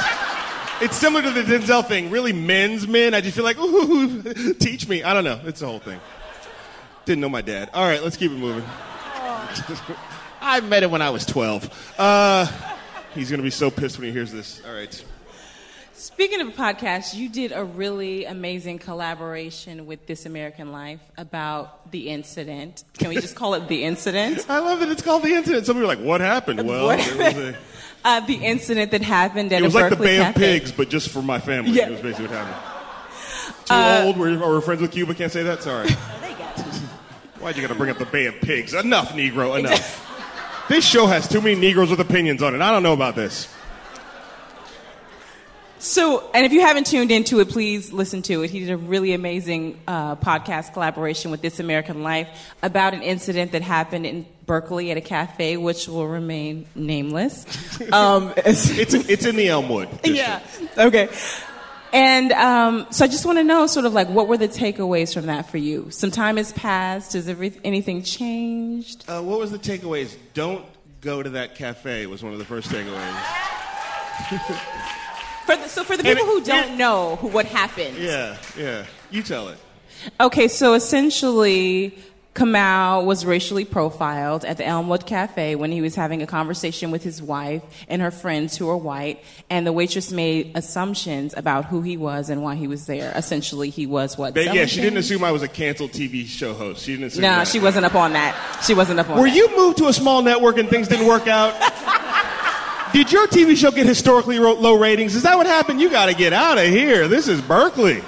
[0.79, 2.11] It's similar to the Denzel thing.
[2.11, 3.15] Really, men's men.
[3.15, 5.01] I just feel like, ooh, teach me.
[5.01, 5.41] I don't know.
[5.45, 5.99] It's the whole thing.
[7.05, 7.71] Didn't know my dad.
[7.73, 8.63] All right, let's keep it moving.
[10.41, 11.95] I met him when I was 12.
[11.97, 12.45] Uh,
[13.15, 14.61] he's going to be so pissed when he hears this.
[14.67, 15.03] All right.
[15.97, 22.09] Speaking of podcasts, you did a really amazing collaboration with This American Life about the
[22.09, 22.83] incident.
[22.99, 24.45] Can we just call it the incident?
[24.49, 25.65] I love that it's called The Incident.
[25.65, 26.67] Some people are like, what happened?
[26.67, 27.57] Well, What was a,
[28.05, 30.35] Uh, the incident that happened at it was like the Berkeley Bay of.
[30.35, 31.71] Pigs, but just for my family.
[31.71, 31.87] Yeah.
[31.87, 33.65] It was basically what happened.
[33.65, 34.17] Too old?
[34.17, 35.15] We're, we're friends with Cuba?
[35.15, 35.63] Can't say that?
[35.63, 35.87] Sorry.
[35.87, 36.43] There you go.
[37.39, 38.75] Why'd you gotta bring up the Bay of Pigs?
[38.75, 40.67] Enough, Negro, enough.
[40.69, 42.61] this show has too many Negroes with opinions on it.
[42.61, 43.51] I don't know about this.
[45.79, 48.49] So, and if you haven't tuned into it, please listen to it.
[48.49, 52.27] He did a really amazing uh, podcast collaboration with This American Life
[52.63, 57.45] about an incident that happened in Berkeley at a cafe, which will remain nameless.
[57.91, 59.89] Um, It's, it's in the Elmwood.
[60.01, 60.17] district.
[60.17, 60.41] yeah.
[60.85, 61.09] Okay.
[61.93, 65.13] And um, so I just want to know, sort of like, what were the takeaways
[65.13, 65.89] from that for you?
[65.91, 67.13] Some time has passed.
[67.13, 69.05] Has every, anything changed?
[69.07, 70.15] Uh, what was the takeaways?
[70.33, 70.65] Don't
[71.01, 73.23] go to that cafe was one of the first takeaways.
[75.47, 77.97] For the, so for the people who don't know who, what happened.
[77.97, 78.85] Yeah, yeah.
[79.09, 79.57] You tell it.
[80.19, 81.97] Okay, so essentially,
[82.33, 87.01] Kamau was racially profiled at the Elmwood Cafe when he was having a conversation with
[87.01, 91.81] his wife and her friends who are white, and the waitress made assumptions about who
[91.81, 93.13] he was and why he was there.
[93.15, 94.33] Essentially, he was what?
[94.33, 96.83] But yeah, she didn't assume I was a canceled TV show host.
[96.83, 97.21] She didn't assume.
[97.21, 97.47] Nah, that.
[97.47, 98.61] she wasn't up on that.
[98.65, 99.21] She wasn't up on that.
[99.21, 99.35] Were that.
[99.35, 101.55] you moved to a small network and things didn't work out?
[102.97, 105.13] Did your TV show get historically low ratings?
[105.13, 105.79] Is that what happened?
[105.79, 107.07] You got to get out of here.
[107.07, 108.01] This is Berkeley.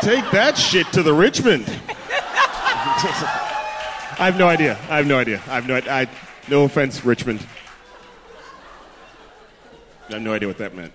[0.00, 1.64] Take that shit to the Richmond.
[4.18, 4.80] I have no idea.
[4.90, 5.40] I have no idea.
[5.46, 5.76] I have no.
[5.76, 6.08] I,
[6.48, 7.46] no offense, Richmond.
[10.08, 10.92] I have no idea what that meant.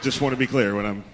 [0.00, 1.04] Just want to be clear when I'm.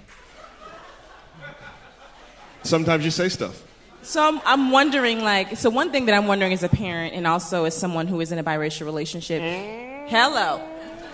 [2.62, 3.60] Sometimes you say stuff.
[4.04, 7.26] So I'm, I'm wondering, like, so one thing that I'm wondering as a parent and
[7.26, 9.40] also as someone who is in a biracial relationship.
[10.08, 10.60] Hello.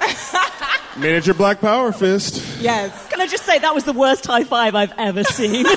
[0.96, 2.61] Manager Black Power Fist.
[2.61, 3.09] Yes.
[3.09, 5.66] Can I just say that was the worst high five I've ever seen?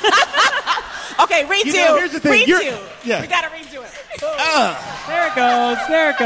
[1.19, 1.65] Okay, redo.
[1.65, 2.47] You know, here's the thing, Redo.
[2.47, 3.21] you're- yeah.
[3.21, 3.91] We gotta redo it.
[4.23, 5.06] Ah.
[5.08, 5.88] There it goes.
[5.88, 6.17] There it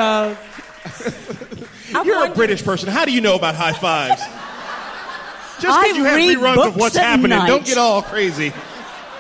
[1.91, 2.05] goes.
[2.05, 2.87] You're a British person.
[2.87, 4.21] How do you know about high fives?
[5.61, 7.47] Just because you have read reruns of what's happening, night.
[7.47, 8.53] don't get all crazy.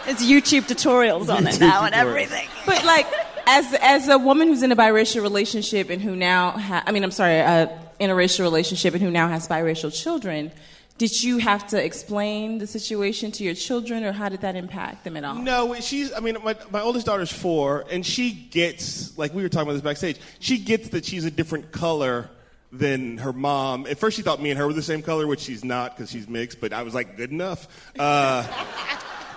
[0.07, 2.47] There's YouTube tutorials on it YouTube now and everything.
[2.65, 3.05] But like,
[3.45, 7.03] as as a woman who's in a biracial relationship and who now, ha- I mean,
[7.03, 7.67] I'm sorry, uh,
[7.99, 10.51] in a racial relationship and who now has biracial children,
[10.97, 15.03] did you have to explain the situation to your children, or how did that impact
[15.03, 15.35] them at all?
[15.35, 16.13] No, she's.
[16.13, 19.73] I mean, my, my oldest daughter's four, and she gets like we were talking about
[19.73, 20.19] this backstage.
[20.39, 22.29] She gets that she's a different color
[22.71, 23.85] than her mom.
[23.87, 26.09] At first, she thought me and her were the same color, which she's not because
[26.09, 26.61] she's mixed.
[26.61, 27.67] But I was like, good enough.
[27.99, 28.45] Uh,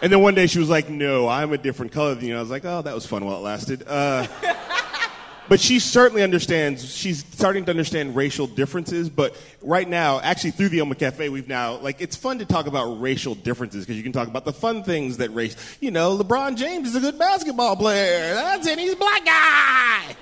[0.02, 2.36] and then one day she was like, no, I'm a different color than you.
[2.36, 3.84] I was like, oh, that was fun while it lasted.
[3.86, 4.26] Uh,
[5.48, 6.94] but she certainly understands.
[6.94, 9.10] She's starting to understand racial differences.
[9.10, 12.66] But right now, actually, through the Elmwood Cafe, we've now like it's fun to talk
[12.66, 15.56] about racial differences because you can talk about the fun things that race.
[15.80, 18.34] You know, LeBron James is a good basketball player.
[18.34, 18.78] That's it.
[18.78, 20.16] He's a black guy.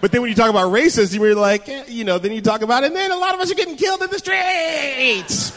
[0.00, 2.62] But then when you talk about racism, you're like, eh, you know, then you talk
[2.62, 5.56] about it, and then a lot of us are getting killed in the streets.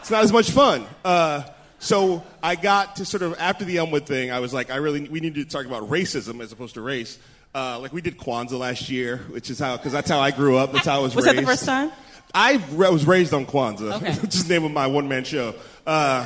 [0.00, 0.86] It's not as much fun.
[1.04, 1.42] Uh,
[1.82, 5.08] so I got to sort of after the Elmwood thing, I was like, I really
[5.08, 7.18] we need to talk about racism as opposed to race.
[7.52, 10.56] Uh, like we did Kwanzaa last year, which is how because that's how I grew
[10.56, 10.72] up.
[10.72, 11.16] That's how I was.
[11.16, 11.38] Was raised.
[11.38, 11.90] that the first time?
[12.32, 13.96] I re- was raised on Kwanzaa.
[13.96, 14.12] Okay.
[14.12, 15.56] the name of my one man show.
[15.84, 16.24] Uh,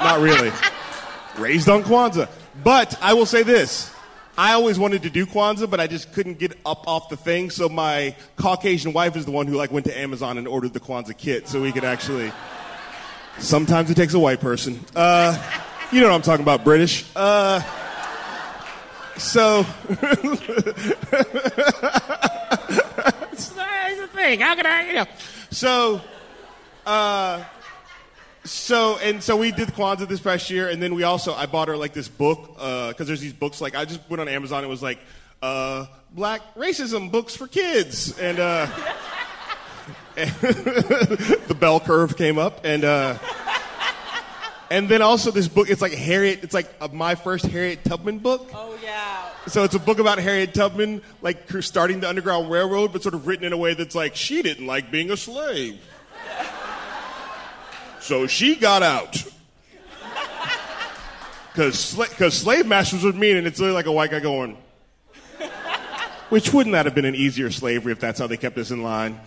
[0.00, 0.50] not really.
[1.38, 2.28] raised on Kwanzaa.
[2.64, 3.94] But I will say this.
[4.36, 7.50] I always wanted to do Kwanzaa, but I just couldn't get up off the thing.
[7.50, 10.80] So my Caucasian wife is the one who like went to Amazon and ordered the
[10.80, 12.32] Kwanzaa kit so we could actually.
[13.38, 14.80] Sometimes it takes a white person.
[14.96, 15.36] Uh,
[15.92, 17.04] you know what I'm talking about, British.
[17.14, 17.60] Uh,
[19.16, 19.62] so.
[19.88, 20.00] That's
[24.00, 24.40] the thing.
[24.40, 25.06] How can I, you know?
[25.50, 26.00] So,
[26.86, 27.44] uh,
[28.44, 31.68] so and so we did Kwanzaa this past year, and then we also I bought
[31.68, 34.64] her like this book because there's these books like I just went on Amazon.
[34.64, 34.98] It was like
[35.42, 38.66] uh, black racism books for kids, and, uh,
[41.48, 43.18] the bell curve came up, and uh,
[44.70, 45.70] and then also this book.
[45.70, 46.42] It's like Harriet.
[46.42, 48.50] It's like uh, my first Harriet Tubman book.
[48.54, 49.30] Oh yeah.
[49.46, 53.26] So it's a book about Harriet Tubman, like starting the Underground Railroad, but sort of
[53.26, 55.80] written in a way that's like she didn't like being a slave.
[58.00, 59.22] So she got out.
[61.52, 64.56] Because sla- slave masters were mean, and it's literally like a white guy going,
[66.28, 68.82] which wouldn't that have been an easier slavery if that's how they kept us in
[68.82, 69.20] line?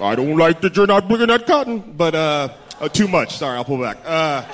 [0.00, 2.48] I don't like that you're not bringing that cotton, but uh,
[2.80, 3.36] uh, too much.
[3.36, 3.98] Sorry, I'll pull back.
[4.04, 4.44] Uh,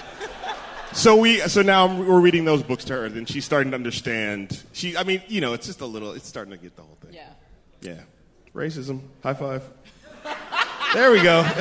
[0.93, 4.63] so we, so now we're reading those books to her, and she's starting to understand.
[4.73, 6.13] She, I mean, you know, it's just a little.
[6.13, 7.15] It's starting to get the whole thing.
[7.15, 7.31] Yeah.
[7.81, 8.01] Yeah.
[8.55, 9.01] Racism.
[9.23, 9.63] High five.
[10.95, 11.41] there we go.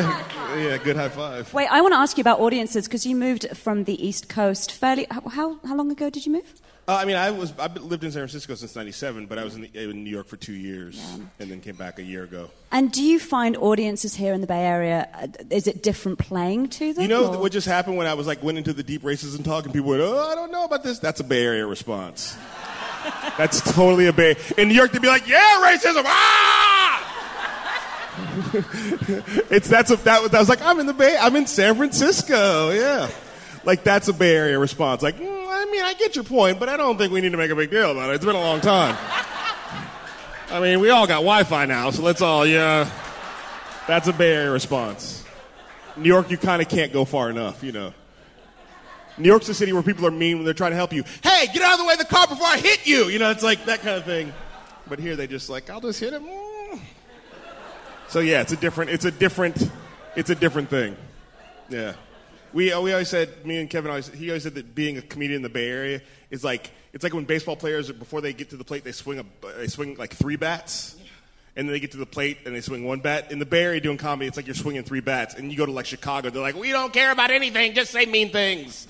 [0.55, 1.53] yeah, good high five.
[1.53, 4.71] Wait, I want to ask you about audiences because you moved from the East Coast
[4.71, 5.07] fairly.
[5.11, 6.61] How, how, long ago did you move?
[6.87, 9.55] Uh, I mean, I was I lived in San Francisco since '97, but I was
[9.55, 11.25] in, the, in, New York for two years, yeah.
[11.39, 12.49] and then came back a year ago.
[12.71, 16.69] And do you find audiences here in the Bay Area uh, is it different playing
[16.69, 17.01] to them?
[17.01, 17.39] You know or?
[17.39, 19.89] what just happened when I was like went into the deep racism talk, and people
[19.89, 22.37] went, "Oh, I don't know about this." That's a Bay Area response.
[23.37, 24.35] That's totally a Bay.
[24.57, 26.56] In New York, they'd be like, "Yeah, racism!" Ah!
[29.49, 31.17] it's that's a that, that was like I'm in the Bay.
[31.19, 32.71] I'm in San Francisco.
[32.71, 33.09] Yeah,
[33.63, 35.01] like that's a Bay Area response.
[35.01, 35.17] Like.
[35.17, 37.49] Mm, I mean, I get your point, but I don't think we need to make
[37.49, 38.15] a big deal about it.
[38.15, 38.95] It's been a long time.
[40.49, 42.89] I mean, we all got Wi Fi now, so let's all, yeah.
[43.87, 45.25] That's a Bay Area response.
[45.97, 47.93] New York, you kind of can't go far enough, you know.
[49.17, 51.03] New York's a city where people are mean when they're trying to help you.
[51.23, 53.05] Hey, get out of the way of the car before I hit you!
[53.05, 54.31] You know, it's like that kind of thing.
[54.87, 56.27] But here they just like, I'll just hit him.
[58.09, 59.69] So yeah, it's a different, it's a different,
[60.15, 60.95] it's a different thing.
[61.69, 61.93] Yeah.
[62.53, 65.01] We, uh, we always said, me and Kevin always, he always said that being a
[65.01, 66.01] comedian in the Bay Area
[66.31, 69.19] is like, it's like when baseball players, before they get to the plate, they swing,
[69.19, 69.25] a,
[69.57, 70.95] they swing like three bats.
[71.57, 73.31] And then they get to the plate and they swing one bat.
[73.31, 75.33] In the Bay Area doing comedy, it's like you're swinging three bats.
[75.33, 78.05] And you go to like Chicago, they're like, we don't care about anything, just say
[78.05, 78.87] mean things.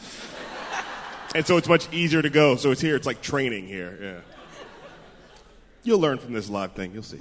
[1.34, 2.58] and so it's much easier to go.
[2.58, 4.20] So it's here, it's like training here, yeah.
[5.84, 7.20] You'll learn from this live thing, you'll see.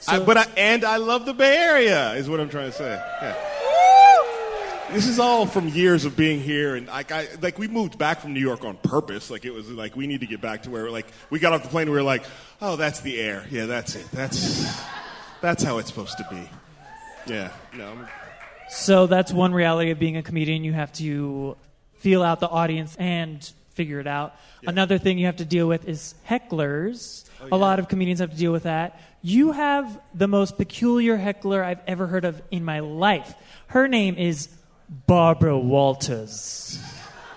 [0.00, 2.76] So, I, but I, and I love the Bay Area, is what I'm trying to
[2.76, 2.92] say.
[3.22, 3.50] Yeah
[4.92, 8.20] this is all from years of being here, and like I like we moved back
[8.20, 9.30] from New York on purpose.
[9.30, 11.62] Like it was like we need to get back to where like we got off
[11.62, 12.24] the plane, and we were like,
[12.60, 13.46] oh, that's the air.
[13.50, 14.10] Yeah, that's it.
[14.10, 14.80] That's
[15.40, 16.48] that's how it's supposed to be.
[17.26, 17.52] Yeah.
[17.76, 18.06] No.
[18.68, 20.64] So that's one reality of being a comedian.
[20.64, 21.56] You have to
[21.98, 24.34] feel out the audience and figure it out.
[24.62, 24.70] Yeah.
[24.70, 27.28] Another thing you have to deal with is hecklers.
[27.40, 27.54] Oh, yeah.
[27.54, 29.00] A lot of comedians have to deal with that.
[29.22, 33.34] You have the most peculiar heckler I've ever heard of in my life.
[33.66, 34.48] Her name is
[34.88, 36.82] Barbara Walters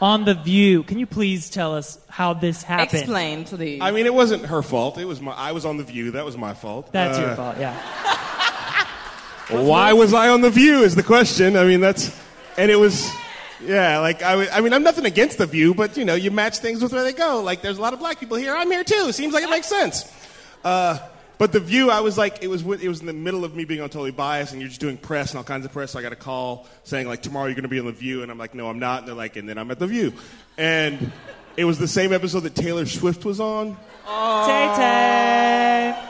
[0.01, 0.83] on The View.
[0.83, 3.01] Can you please tell us how this happened?
[3.01, 3.81] Explain, please.
[3.81, 4.97] I mean, it wasn't her fault.
[4.97, 5.33] It was my.
[5.33, 6.11] I was on The View.
[6.11, 6.89] That was my fault.
[6.93, 7.57] That's uh, your fault.
[7.59, 7.77] Yeah.
[9.49, 10.83] why was I on The View?
[10.83, 11.57] Is the question.
[11.57, 12.17] I mean, that's,
[12.57, 13.11] and it was.
[13.61, 16.57] Yeah, like I, I mean, I'm nothing against the view, but you know, you match
[16.57, 17.41] things with where they go.
[17.41, 18.53] Like, there's a lot of black people here.
[18.53, 19.13] I'm here too.
[19.13, 20.11] Seems like it makes sense.
[20.65, 20.97] Uh,
[21.43, 23.65] but the view, I was like, it was it was in the middle of me
[23.65, 25.91] being on totally biased, and you're just doing press and all kinds of press.
[25.91, 28.23] So I got a call saying like, tomorrow you're going to be on the View,
[28.23, 28.99] and I'm like, no, I'm not.
[28.99, 30.13] And they're like, and then I'm at the View,
[30.57, 31.11] and
[31.57, 33.75] it was the same episode that Taylor Swift was on.
[34.05, 36.09] Tay Tay.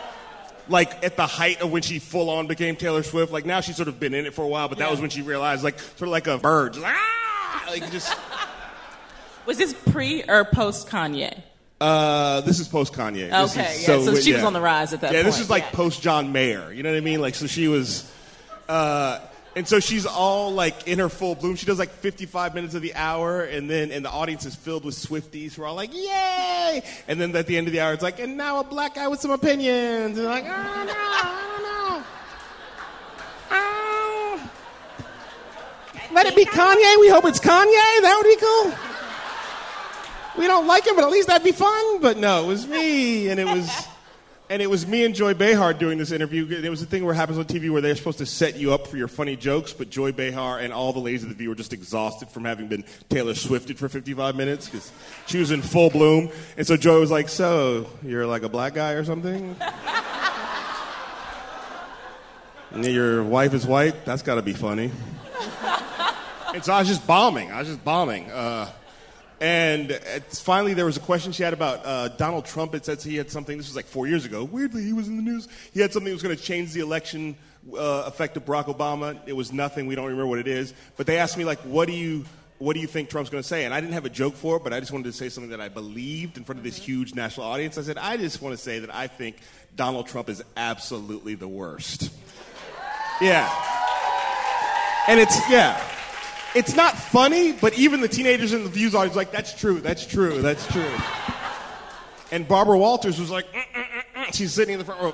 [0.69, 3.31] Like at the height of when she full on became Taylor Swift.
[3.31, 4.91] Like now she's sort of been in it for a while, but that yeah.
[4.91, 7.65] was when she realized, like sort of like a bird, just, ah!
[7.69, 8.15] like just.
[9.47, 11.41] Was this pre or post Kanye?
[11.83, 13.25] Uh, this is post Kanye.
[13.25, 13.67] Okay, yeah.
[13.67, 14.37] So, so she yeah.
[14.37, 15.25] was on the rise at that yeah, point.
[15.25, 15.71] this is like yeah.
[15.71, 16.71] post John Mayer.
[16.71, 17.19] You know what I mean?
[17.19, 18.09] Like, so she was,
[18.69, 19.19] uh,
[19.53, 21.57] and so she's all like in her full bloom.
[21.57, 24.85] She does like 55 minutes of the hour, and then and the audience is filled
[24.85, 27.91] with Swifties who are all like, "Yay!" And then at the end of the hour,
[27.91, 31.49] it's like, "And now a black guy with some opinions." And like, "Oh no, I
[31.51, 32.05] don't know."
[33.51, 34.49] Oh.
[36.13, 37.01] Let it be Kanye.
[37.01, 38.01] We hope it's Kanye.
[38.03, 38.92] That would be cool
[40.37, 42.01] we don't like him, but at least that'd be fun.
[42.01, 43.87] But no, it was me, and it was,
[44.49, 46.47] and it was me and Joy Behar doing this interview.
[46.47, 48.73] It was a thing where it happens on TV where they're supposed to set you
[48.73, 51.49] up for your funny jokes, but Joy Behar and all the ladies of the view
[51.49, 54.91] were just exhausted from having been Taylor Swifted for 55 minutes because
[55.27, 56.29] she was in full bloom.
[56.57, 59.55] And so Joy was like, "So you're like a black guy or something?"
[62.81, 64.05] your wife is white.
[64.05, 64.91] That's got to be funny.
[66.53, 67.51] and so I was just bombing.
[67.51, 68.31] I was just bombing.
[68.31, 68.69] Uh,
[69.43, 72.73] and finally, there was a question she had about uh, Donald Trump.
[72.75, 74.45] It says he had something, this was like four years ago.
[74.45, 75.49] Weirdly, he was in the news.
[75.73, 77.35] He had something that was going to change the election
[77.77, 79.19] uh, effect of Barack Obama.
[79.25, 79.85] It was nothing.
[79.85, 80.73] We don't remember what it is.
[80.95, 82.23] But they asked me, like, what do you.
[82.59, 83.65] What do you think Trump's going to say?
[83.65, 85.49] And I didn't have a joke for it, but I just wanted to say something
[85.49, 87.77] that I believed in front of this huge national audience.
[87.77, 89.35] I said, I just want to say that I think
[89.75, 92.09] Donald Trump is absolutely the worst.
[93.19, 93.51] Yeah.
[95.09, 95.83] And it's, yeah
[96.55, 100.05] it's not funny, but even the teenagers in the views audience like, that's true, that's
[100.05, 100.91] true, that's true.
[102.31, 104.33] And Barbara Walters was like, mm, mm, mm, mm.
[104.33, 105.13] she's sitting in the front row,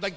[0.00, 0.14] like,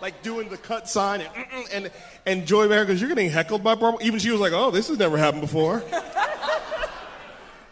[0.00, 1.90] like doing the cut sign, and mm, mm, and,
[2.24, 4.88] and Joy Behar goes, "You're getting heckled by Barbara." Even she was like, "Oh, this
[4.88, 5.82] has never happened before."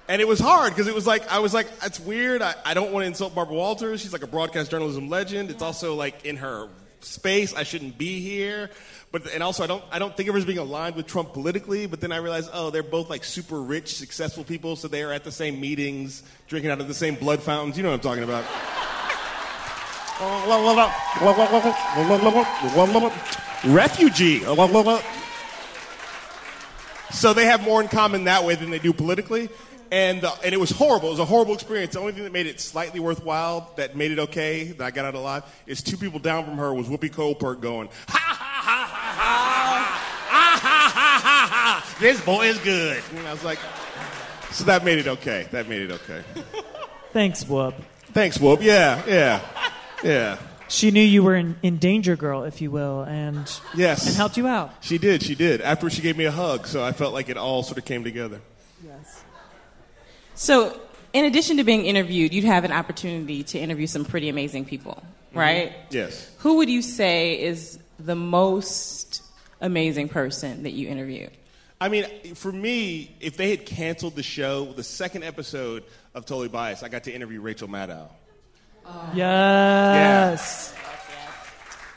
[0.08, 2.42] and it was hard because it was like I was like, "That's weird.
[2.42, 4.00] I, I don't want to insult Barbara Walters.
[4.00, 5.50] She's like a broadcast journalism legend.
[5.50, 6.68] It's also like in her
[7.06, 7.54] space.
[7.54, 8.70] I shouldn't be here."
[9.12, 11.32] But and also I don't I don't think of her as being aligned with Trump
[11.32, 11.86] politically.
[11.86, 15.12] But then I realized oh they're both like super rich successful people, so they are
[15.12, 17.76] at the same meetings, drinking out of the same blood fountains.
[17.76, 18.44] You know what I'm talking about.
[23.64, 24.44] Refugee.
[27.12, 29.48] so they have more in common that way than they do politically.
[29.90, 31.08] And, uh, and it was horrible.
[31.08, 31.94] It was a horrible experience.
[31.94, 35.04] The only thing that made it slightly worthwhile, that made it okay, that I got
[35.04, 38.84] out alive, is two people down from her was Whoopi Goldberg going, ha ha ha
[38.86, 43.02] ha ha, ha ha ha ha ha, this boy is good.
[43.14, 43.58] And I was like,
[44.50, 45.46] so that made it okay.
[45.52, 46.22] That made it okay.
[47.12, 47.74] Thanks, Whoop.
[48.12, 48.60] Thanks, Whoop.
[48.62, 49.40] Yeah, yeah,
[50.02, 50.38] yeah.
[50.68, 54.06] She knew you were in, in danger, girl, if you will, and Yes.
[54.08, 54.74] and helped you out.
[54.80, 55.60] She did, she did.
[55.60, 58.02] After she gave me a hug, so I felt like it all sort of came
[58.02, 58.40] together.
[60.36, 60.78] So,
[61.14, 65.02] in addition to being interviewed, you'd have an opportunity to interview some pretty amazing people,
[65.30, 65.38] mm-hmm.
[65.38, 65.72] right?
[65.90, 66.30] Yes.
[66.38, 69.22] Who would you say is the most
[69.62, 71.30] amazing person that you interviewed?
[71.80, 75.84] I mean, for me, if they had canceled the show, the second episode
[76.14, 78.08] of Totally Biased, I got to interview Rachel Maddow.
[78.84, 80.74] Uh, yes.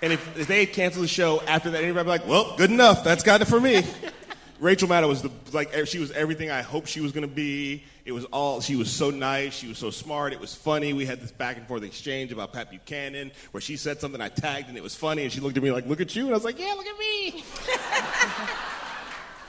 [0.02, 2.56] And if, if they had canceled the show after that interview, I'd be like, well,
[2.56, 3.04] good enough.
[3.04, 3.84] That's got it for me.
[4.60, 7.84] Rachel Maddow was the like she was everything I hoped she was going to be.
[8.06, 10.34] It was all she was so nice, she was so smart.
[10.34, 10.94] It was funny.
[10.94, 14.30] We had this back and forth exchange about Pat Buchanan, where she said something I
[14.30, 16.32] tagged, and it was funny, and she looked at me like, "Look at you," and
[16.32, 17.44] I was like, "Yeah, look at me."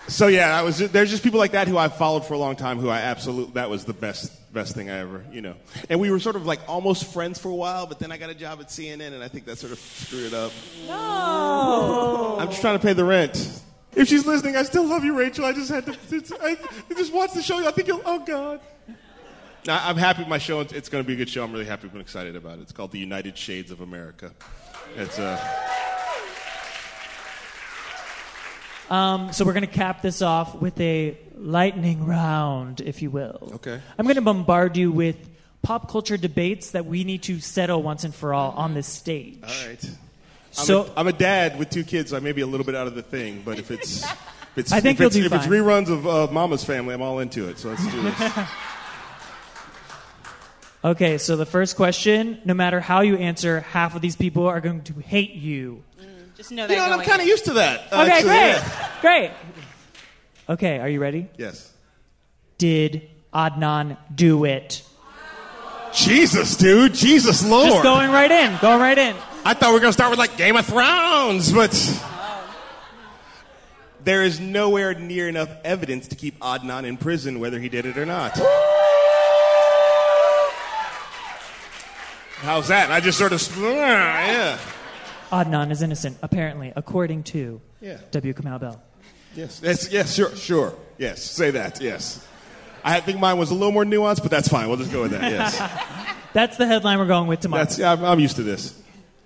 [0.09, 0.79] so yeah, I was.
[0.79, 2.79] There's just people like that who I've followed for a long time.
[2.79, 5.55] Who I absolutely that was the best best thing I ever you know.
[5.89, 8.31] And we were sort of like almost friends for a while, but then I got
[8.31, 10.53] a job at CNN, and I think that sort of screwed it up.
[10.87, 13.63] No, I'm just trying to pay the rent.
[13.95, 15.45] If she's listening, I still love you, Rachel.
[15.45, 15.97] I just had to.
[16.11, 16.57] It's, I,
[16.91, 17.59] I just watched the show.
[17.59, 17.67] You.
[17.67, 18.03] I think you'll.
[18.05, 18.61] Oh God.
[19.69, 20.61] I- I'm happy with my show.
[20.61, 21.45] It's going to be a good show.
[21.45, 22.63] I'm really happy and excited about it.
[22.63, 24.33] It's called The United Shades of America.
[24.97, 25.39] It's uh,
[28.91, 33.53] Um, so we're going to cap this off with a lightning round, if you will.
[33.57, 33.81] Okay.
[33.99, 35.17] I'm going to bombard you with
[35.63, 39.39] pop culture debates that we need to settle once and for all on this stage.
[39.45, 39.91] all right.
[40.59, 42.67] I'm, So- a, I'm a dad with two kids, so I may be a little
[42.67, 43.43] bit out of the thing.
[43.45, 44.19] But if it's, if
[44.57, 47.03] it's, I think if you'll it's, do if it's reruns of uh, Mama's Family, I'm
[47.03, 47.59] all into it.
[47.59, 48.33] So let's do this.
[50.83, 54.63] Okay, so the first question no matter how you answer, half of these people are
[54.63, 55.83] going to hate you.
[56.37, 56.73] Just know that.
[56.73, 57.01] you know, what?
[57.01, 57.93] I'm kind of used to that.
[57.93, 58.39] Okay, actually, great.
[58.39, 58.91] yeah.
[59.03, 59.31] Great.
[60.49, 61.29] Okay, are you ready?
[61.37, 61.71] Yes.
[62.57, 64.83] Did Adnan do it?
[65.93, 66.95] Jesus, dude.
[66.95, 67.69] Jesus, Lord.
[67.69, 68.59] Just going right in.
[68.63, 69.15] Going right in.
[69.45, 71.73] I thought we were going to start with like Game of Thrones, but
[74.05, 77.97] there is nowhere near enough evidence to keep Adnan in prison, whether he did it
[77.97, 78.39] or not.
[82.43, 82.91] How's that?
[82.91, 84.59] I just sort of, yeah,
[85.31, 88.33] Adnan is innocent, apparently, according to yeah, W.
[88.33, 88.83] Kamau Bell.
[89.35, 91.23] yes, yes, yes, sure, sure, yes.
[91.23, 92.27] Say that, yes.
[92.83, 94.69] I think mine was a little more nuanced, but that's fine.
[94.69, 95.31] We'll just go with that.
[95.31, 95.59] Yes,
[96.33, 97.65] That's the headline we're going with tomorrow.
[97.65, 97.81] that's.
[97.81, 98.81] I'm, I'm used to this.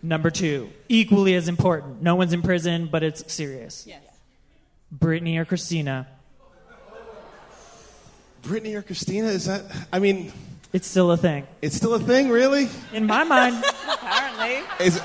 [0.04, 2.02] Number two, equally as important.
[2.02, 3.86] No one's in prison, but it's serious.
[3.86, 4.02] Yes.
[4.94, 6.06] Britney or Christina?
[8.42, 9.28] Britney or Christina?
[9.28, 9.62] Is that?
[9.90, 10.30] I mean,
[10.74, 11.46] It's still a thing.
[11.62, 12.68] it's still a thing, really?
[12.92, 14.84] In my mind, Apparently.
[14.84, 15.02] Is it,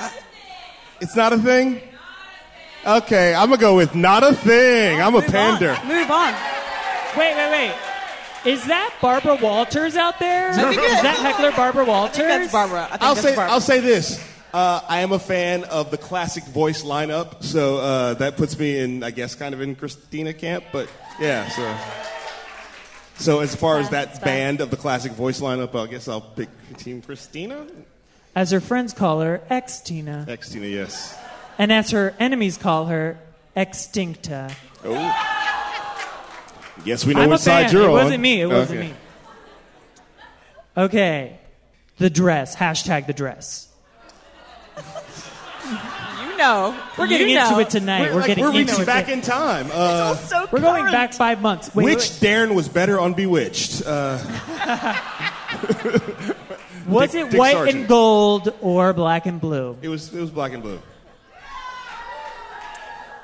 [0.00, 0.10] uh,
[1.00, 1.80] it's not a thing?
[2.84, 5.00] Okay, I'm gonna go with not a thing.
[5.00, 5.70] I'm a Move pander.
[5.80, 5.86] On.
[5.86, 6.34] Move on.
[7.16, 7.74] wait, wait, wait.
[8.44, 10.50] Is that Barbara Walters out there?
[10.50, 12.16] Is think it- that heckler Barbara Walters?
[12.18, 12.84] That's Barbara.
[12.84, 13.52] I think I'll that's say Barbara.
[13.54, 14.28] I'll say this.
[14.52, 18.78] Uh, I am a fan of the classic voice lineup, so uh, that puts me
[18.80, 20.64] in, I guess, kind of in Christina camp.
[20.72, 20.88] But
[21.20, 21.76] yeah, so
[23.16, 24.24] so as far as that It's fine.
[24.26, 27.66] band of the classic voice lineup, I guess I'll pick Team Christina.
[28.34, 30.26] As her friends call her, ex Tina.
[30.28, 31.16] Ex Tina, yes.
[31.58, 33.18] And as her enemies call her,
[33.56, 34.52] extincta.
[34.84, 35.38] Oh.
[36.84, 37.72] Guess we know I'm which a fan.
[37.72, 37.92] you're it on.
[37.92, 38.40] wasn't me.
[38.40, 38.88] It wasn't Okay.
[38.88, 38.94] me.
[40.76, 41.38] Okay.
[41.98, 42.56] The dress.
[42.56, 43.68] Hashtag the dress.
[44.76, 46.76] You know.
[46.98, 47.48] We're getting you know.
[47.50, 48.12] into it tonight.
[48.12, 48.86] We're, like, getting we're into reaching it.
[48.86, 49.68] back in time.
[49.72, 51.74] Uh, So We're going back five months.
[51.74, 53.82] Wait, which wait, Darrin was better on Bewitched?
[53.86, 54.18] Uh,
[56.88, 57.78] was Dick- it Dick white Sargent.
[57.80, 59.76] and gold or black and blue?
[59.82, 60.80] it was it was black and blue.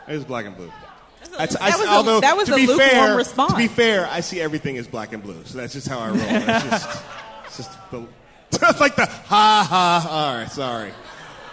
[0.07, 0.73] It was black and blue.
[1.39, 3.53] That's, that was a- that was to a be lukewarm fair, response.
[3.53, 6.09] To be fair, I see everything as black and blue, so that's just how I
[6.09, 6.19] roll.
[6.21, 7.03] It's just,
[7.47, 8.07] it's just the,
[8.53, 10.07] it's like the ha ha.
[10.11, 10.93] All right, sorry.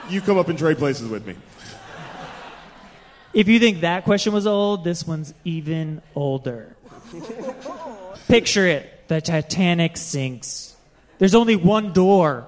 [0.09, 1.35] You come up and trade places with me.
[3.33, 6.75] If you think that question was old, this one's even older.
[8.27, 10.75] Picture it the Titanic sinks.
[11.19, 12.45] There's only one door.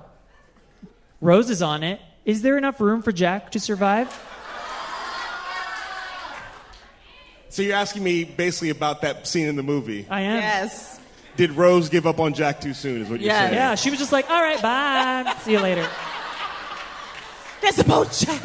[1.22, 2.00] Rose is on it.
[2.26, 4.08] Is there enough room for Jack to survive?
[7.58, 10.06] So you're asking me basically about that scene in the movie.
[10.12, 10.36] I am.
[10.36, 11.00] Yes.
[11.38, 13.02] Did Rose give up on Jack too soon?
[13.02, 13.40] Is what you're Yes.
[13.46, 13.54] saying?
[13.56, 15.36] Yeah, she was just like, all right, bye.
[15.40, 15.90] See you later.
[17.60, 18.44] There's a boat, Jack.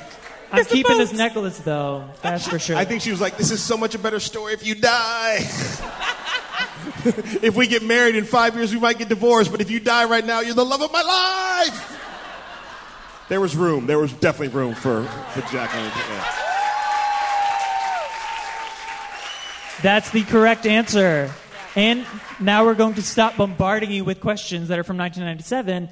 [0.50, 2.08] I'm keeping this necklace though.
[2.22, 2.74] That's for sure.
[2.74, 5.40] I think she was like, "This is so much a better story if you die."
[7.42, 9.50] if we get married in five years, we might get divorced.
[9.50, 12.00] But if you die right now, you're the love of my life.
[13.28, 13.86] There was room.
[13.86, 15.84] There was definitely room for, for Jack Jacqueline.
[15.84, 16.51] Yeah.
[19.82, 21.30] That's the correct answer.
[21.74, 22.06] And
[22.38, 25.88] now we're going to stop bombarding you with questions that are from 1997,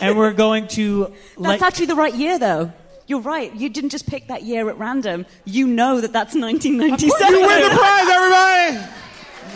[0.00, 1.12] and we're going to.
[1.38, 2.72] That's actually the right year, though.
[3.06, 3.54] You're right.
[3.54, 5.26] You didn't just pick that year at random.
[5.44, 7.34] You know that that's 1997.
[7.34, 8.92] You win the prize, everybody!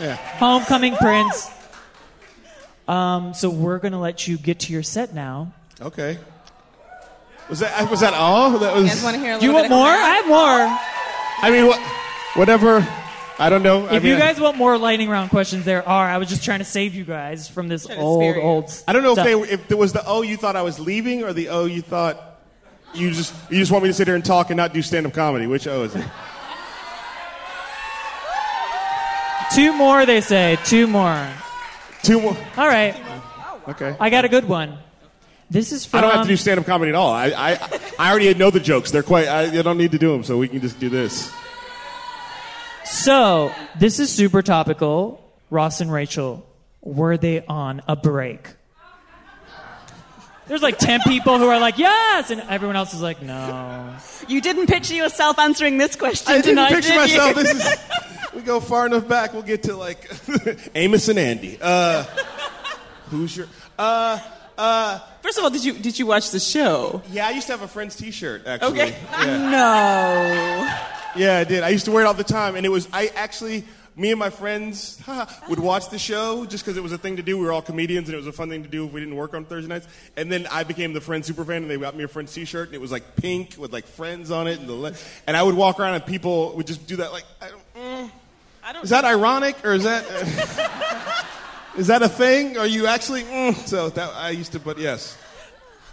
[0.01, 0.14] Yeah.
[0.39, 1.51] Homecoming Prince.
[2.89, 5.53] Um, so we're going to let you get to your set now.
[5.81, 6.18] Okay.
[7.49, 8.59] Was that was that all?
[8.59, 8.85] That was.
[8.85, 9.89] You guys want to hear a Do you want bit more?
[9.89, 10.79] of I have more.
[11.43, 11.81] I mean, what,
[12.37, 12.87] whatever.
[13.41, 13.86] I don't know.
[13.86, 16.07] I If mean, you guys want more lightning round questions, there are.
[16.07, 18.43] I was just trying to save you guys from this Trying to old, spare you.
[18.43, 18.82] old.
[18.86, 21.24] I don't know if they if there was the oh you thought I was leaving
[21.24, 22.41] or the oh you thought
[22.95, 25.07] you just you just want me to sit here and talk and not do stand
[25.07, 25.47] up comedy.
[25.47, 26.05] Which oh is it?
[29.55, 30.57] Two more, they say.
[30.64, 31.26] Two more.
[32.03, 32.36] Two more.
[32.57, 32.95] All right.
[33.68, 33.97] Okay.
[33.99, 34.78] I got a good one.
[35.51, 35.99] This is from.
[35.99, 37.12] I don't have to do stand up comedy at all.
[37.12, 38.93] I, I I already know the jokes.
[38.93, 39.26] They're quite.
[39.26, 41.32] I, you don't need to do them, so we can just do this.
[42.91, 45.24] So, this is super topical.
[45.49, 46.45] Ross and Rachel,
[46.80, 48.49] were they on a break?
[50.49, 52.32] There's like 10 people who are like, yes!
[52.32, 53.95] And everyone else is like, no.
[54.26, 57.36] You didn't picture yourself answering this question I didn't tonight, picture did myself.
[57.36, 57.43] You?
[57.43, 57.76] This is.
[58.34, 59.32] We go far enough back.
[59.32, 60.09] We'll get to like
[60.74, 61.59] Amos and Andy.
[61.61, 62.05] Uh,
[63.09, 63.49] who's your?
[63.76, 64.20] Uh,
[64.61, 67.02] uh, First of all, did you did you watch the show?
[67.11, 68.46] yeah, I used to have a friend's T-shirt.
[68.46, 68.80] Actually.
[68.80, 68.96] Okay.
[69.11, 69.50] Yeah.
[69.50, 70.76] No.
[71.16, 71.62] Yeah, I did.
[71.64, 73.64] I used to wear it all the time, and it was I actually
[73.96, 77.16] me and my friends haha, would watch the show just because it was a thing
[77.16, 77.36] to do.
[77.36, 79.16] We were all comedians, and it was a fun thing to do if we didn't
[79.16, 79.88] work on Thursday nights.
[80.16, 82.68] And then I became the Friends super fan, and they got me a Friends T-shirt,
[82.68, 84.94] and it was like pink with like Friends on it, and the le-
[85.26, 87.24] and I would walk around, and people would just do that like.
[87.40, 88.11] I don't, mm.
[88.62, 88.84] I don't.
[88.84, 90.04] Is that ironic, or is that
[91.77, 92.57] is that a thing?
[92.57, 93.23] Are you actually?
[93.23, 93.55] Mm.
[93.66, 95.16] So that I used to, but yes.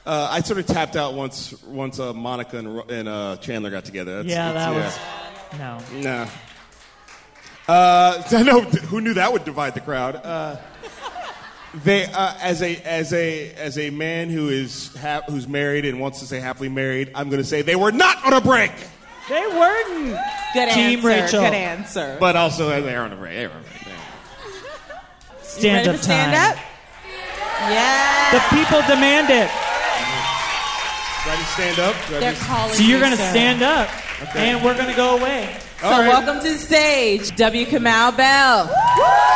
[0.05, 1.61] Uh, I sort of tapped out once.
[1.63, 4.23] Once uh, Monica and, and uh, Chandler got together.
[4.23, 5.75] That's, Yeah, that's- that yeah.
[5.75, 6.03] was.
[6.03, 6.09] No.
[6.11, 6.27] Nah.
[7.67, 10.15] Uh, I know who knew that would divide the crowd.
[10.15, 10.55] Uh,
[11.83, 15.99] they, uh, as a as a as a man who is ha- who's married and
[15.99, 18.71] wants to say happily married, I'm going to say they were not on a break,
[19.29, 20.17] They weren't.
[20.53, 21.07] Good Team answer.
[21.07, 21.41] Rachel.
[21.41, 22.17] Good answer.
[22.19, 23.35] but also they are on a break.
[23.35, 23.76] They were on a break.
[25.59, 25.83] They were.
[25.83, 26.51] Stand up to stand time.
[26.51, 26.57] up?
[27.71, 28.31] Yeah.
[28.31, 29.49] The people demand it.
[31.27, 31.95] Ready to stand up?
[32.09, 32.73] Ready They're calling.
[32.73, 33.89] So you're going to stand up,
[34.29, 34.49] Okay.
[34.51, 35.55] and we're going to go away.
[35.81, 36.07] So All right.
[36.07, 37.65] welcome to the stage, W.
[37.65, 38.71] Kamau Bell.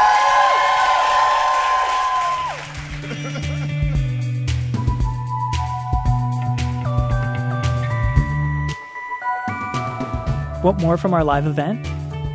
[10.63, 11.88] Want more from our live event?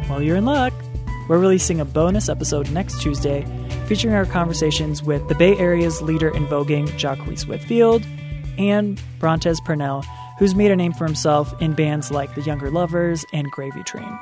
[0.09, 0.73] Well, you're in luck.
[1.29, 3.45] We're releasing a bonus episode next Tuesday
[3.87, 8.05] featuring our conversations with the Bay Area's leader in voguing, Jacques Whitfield,
[8.59, 10.03] and Brontez Purnell,
[10.39, 14.19] who's made a name for himself in bands like The Younger Lovers and Gravy Train.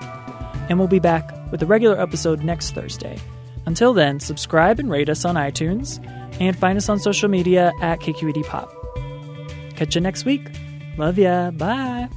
[0.68, 3.18] And we'll be back with a regular episode next Thursday.
[3.66, 6.04] Until then, subscribe and rate us on iTunes,
[6.40, 8.72] and find us on social media at KQED Pop.
[9.76, 10.48] Catch you next week.
[10.96, 11.50] Love ya.
[11.50, 12.08] Bye.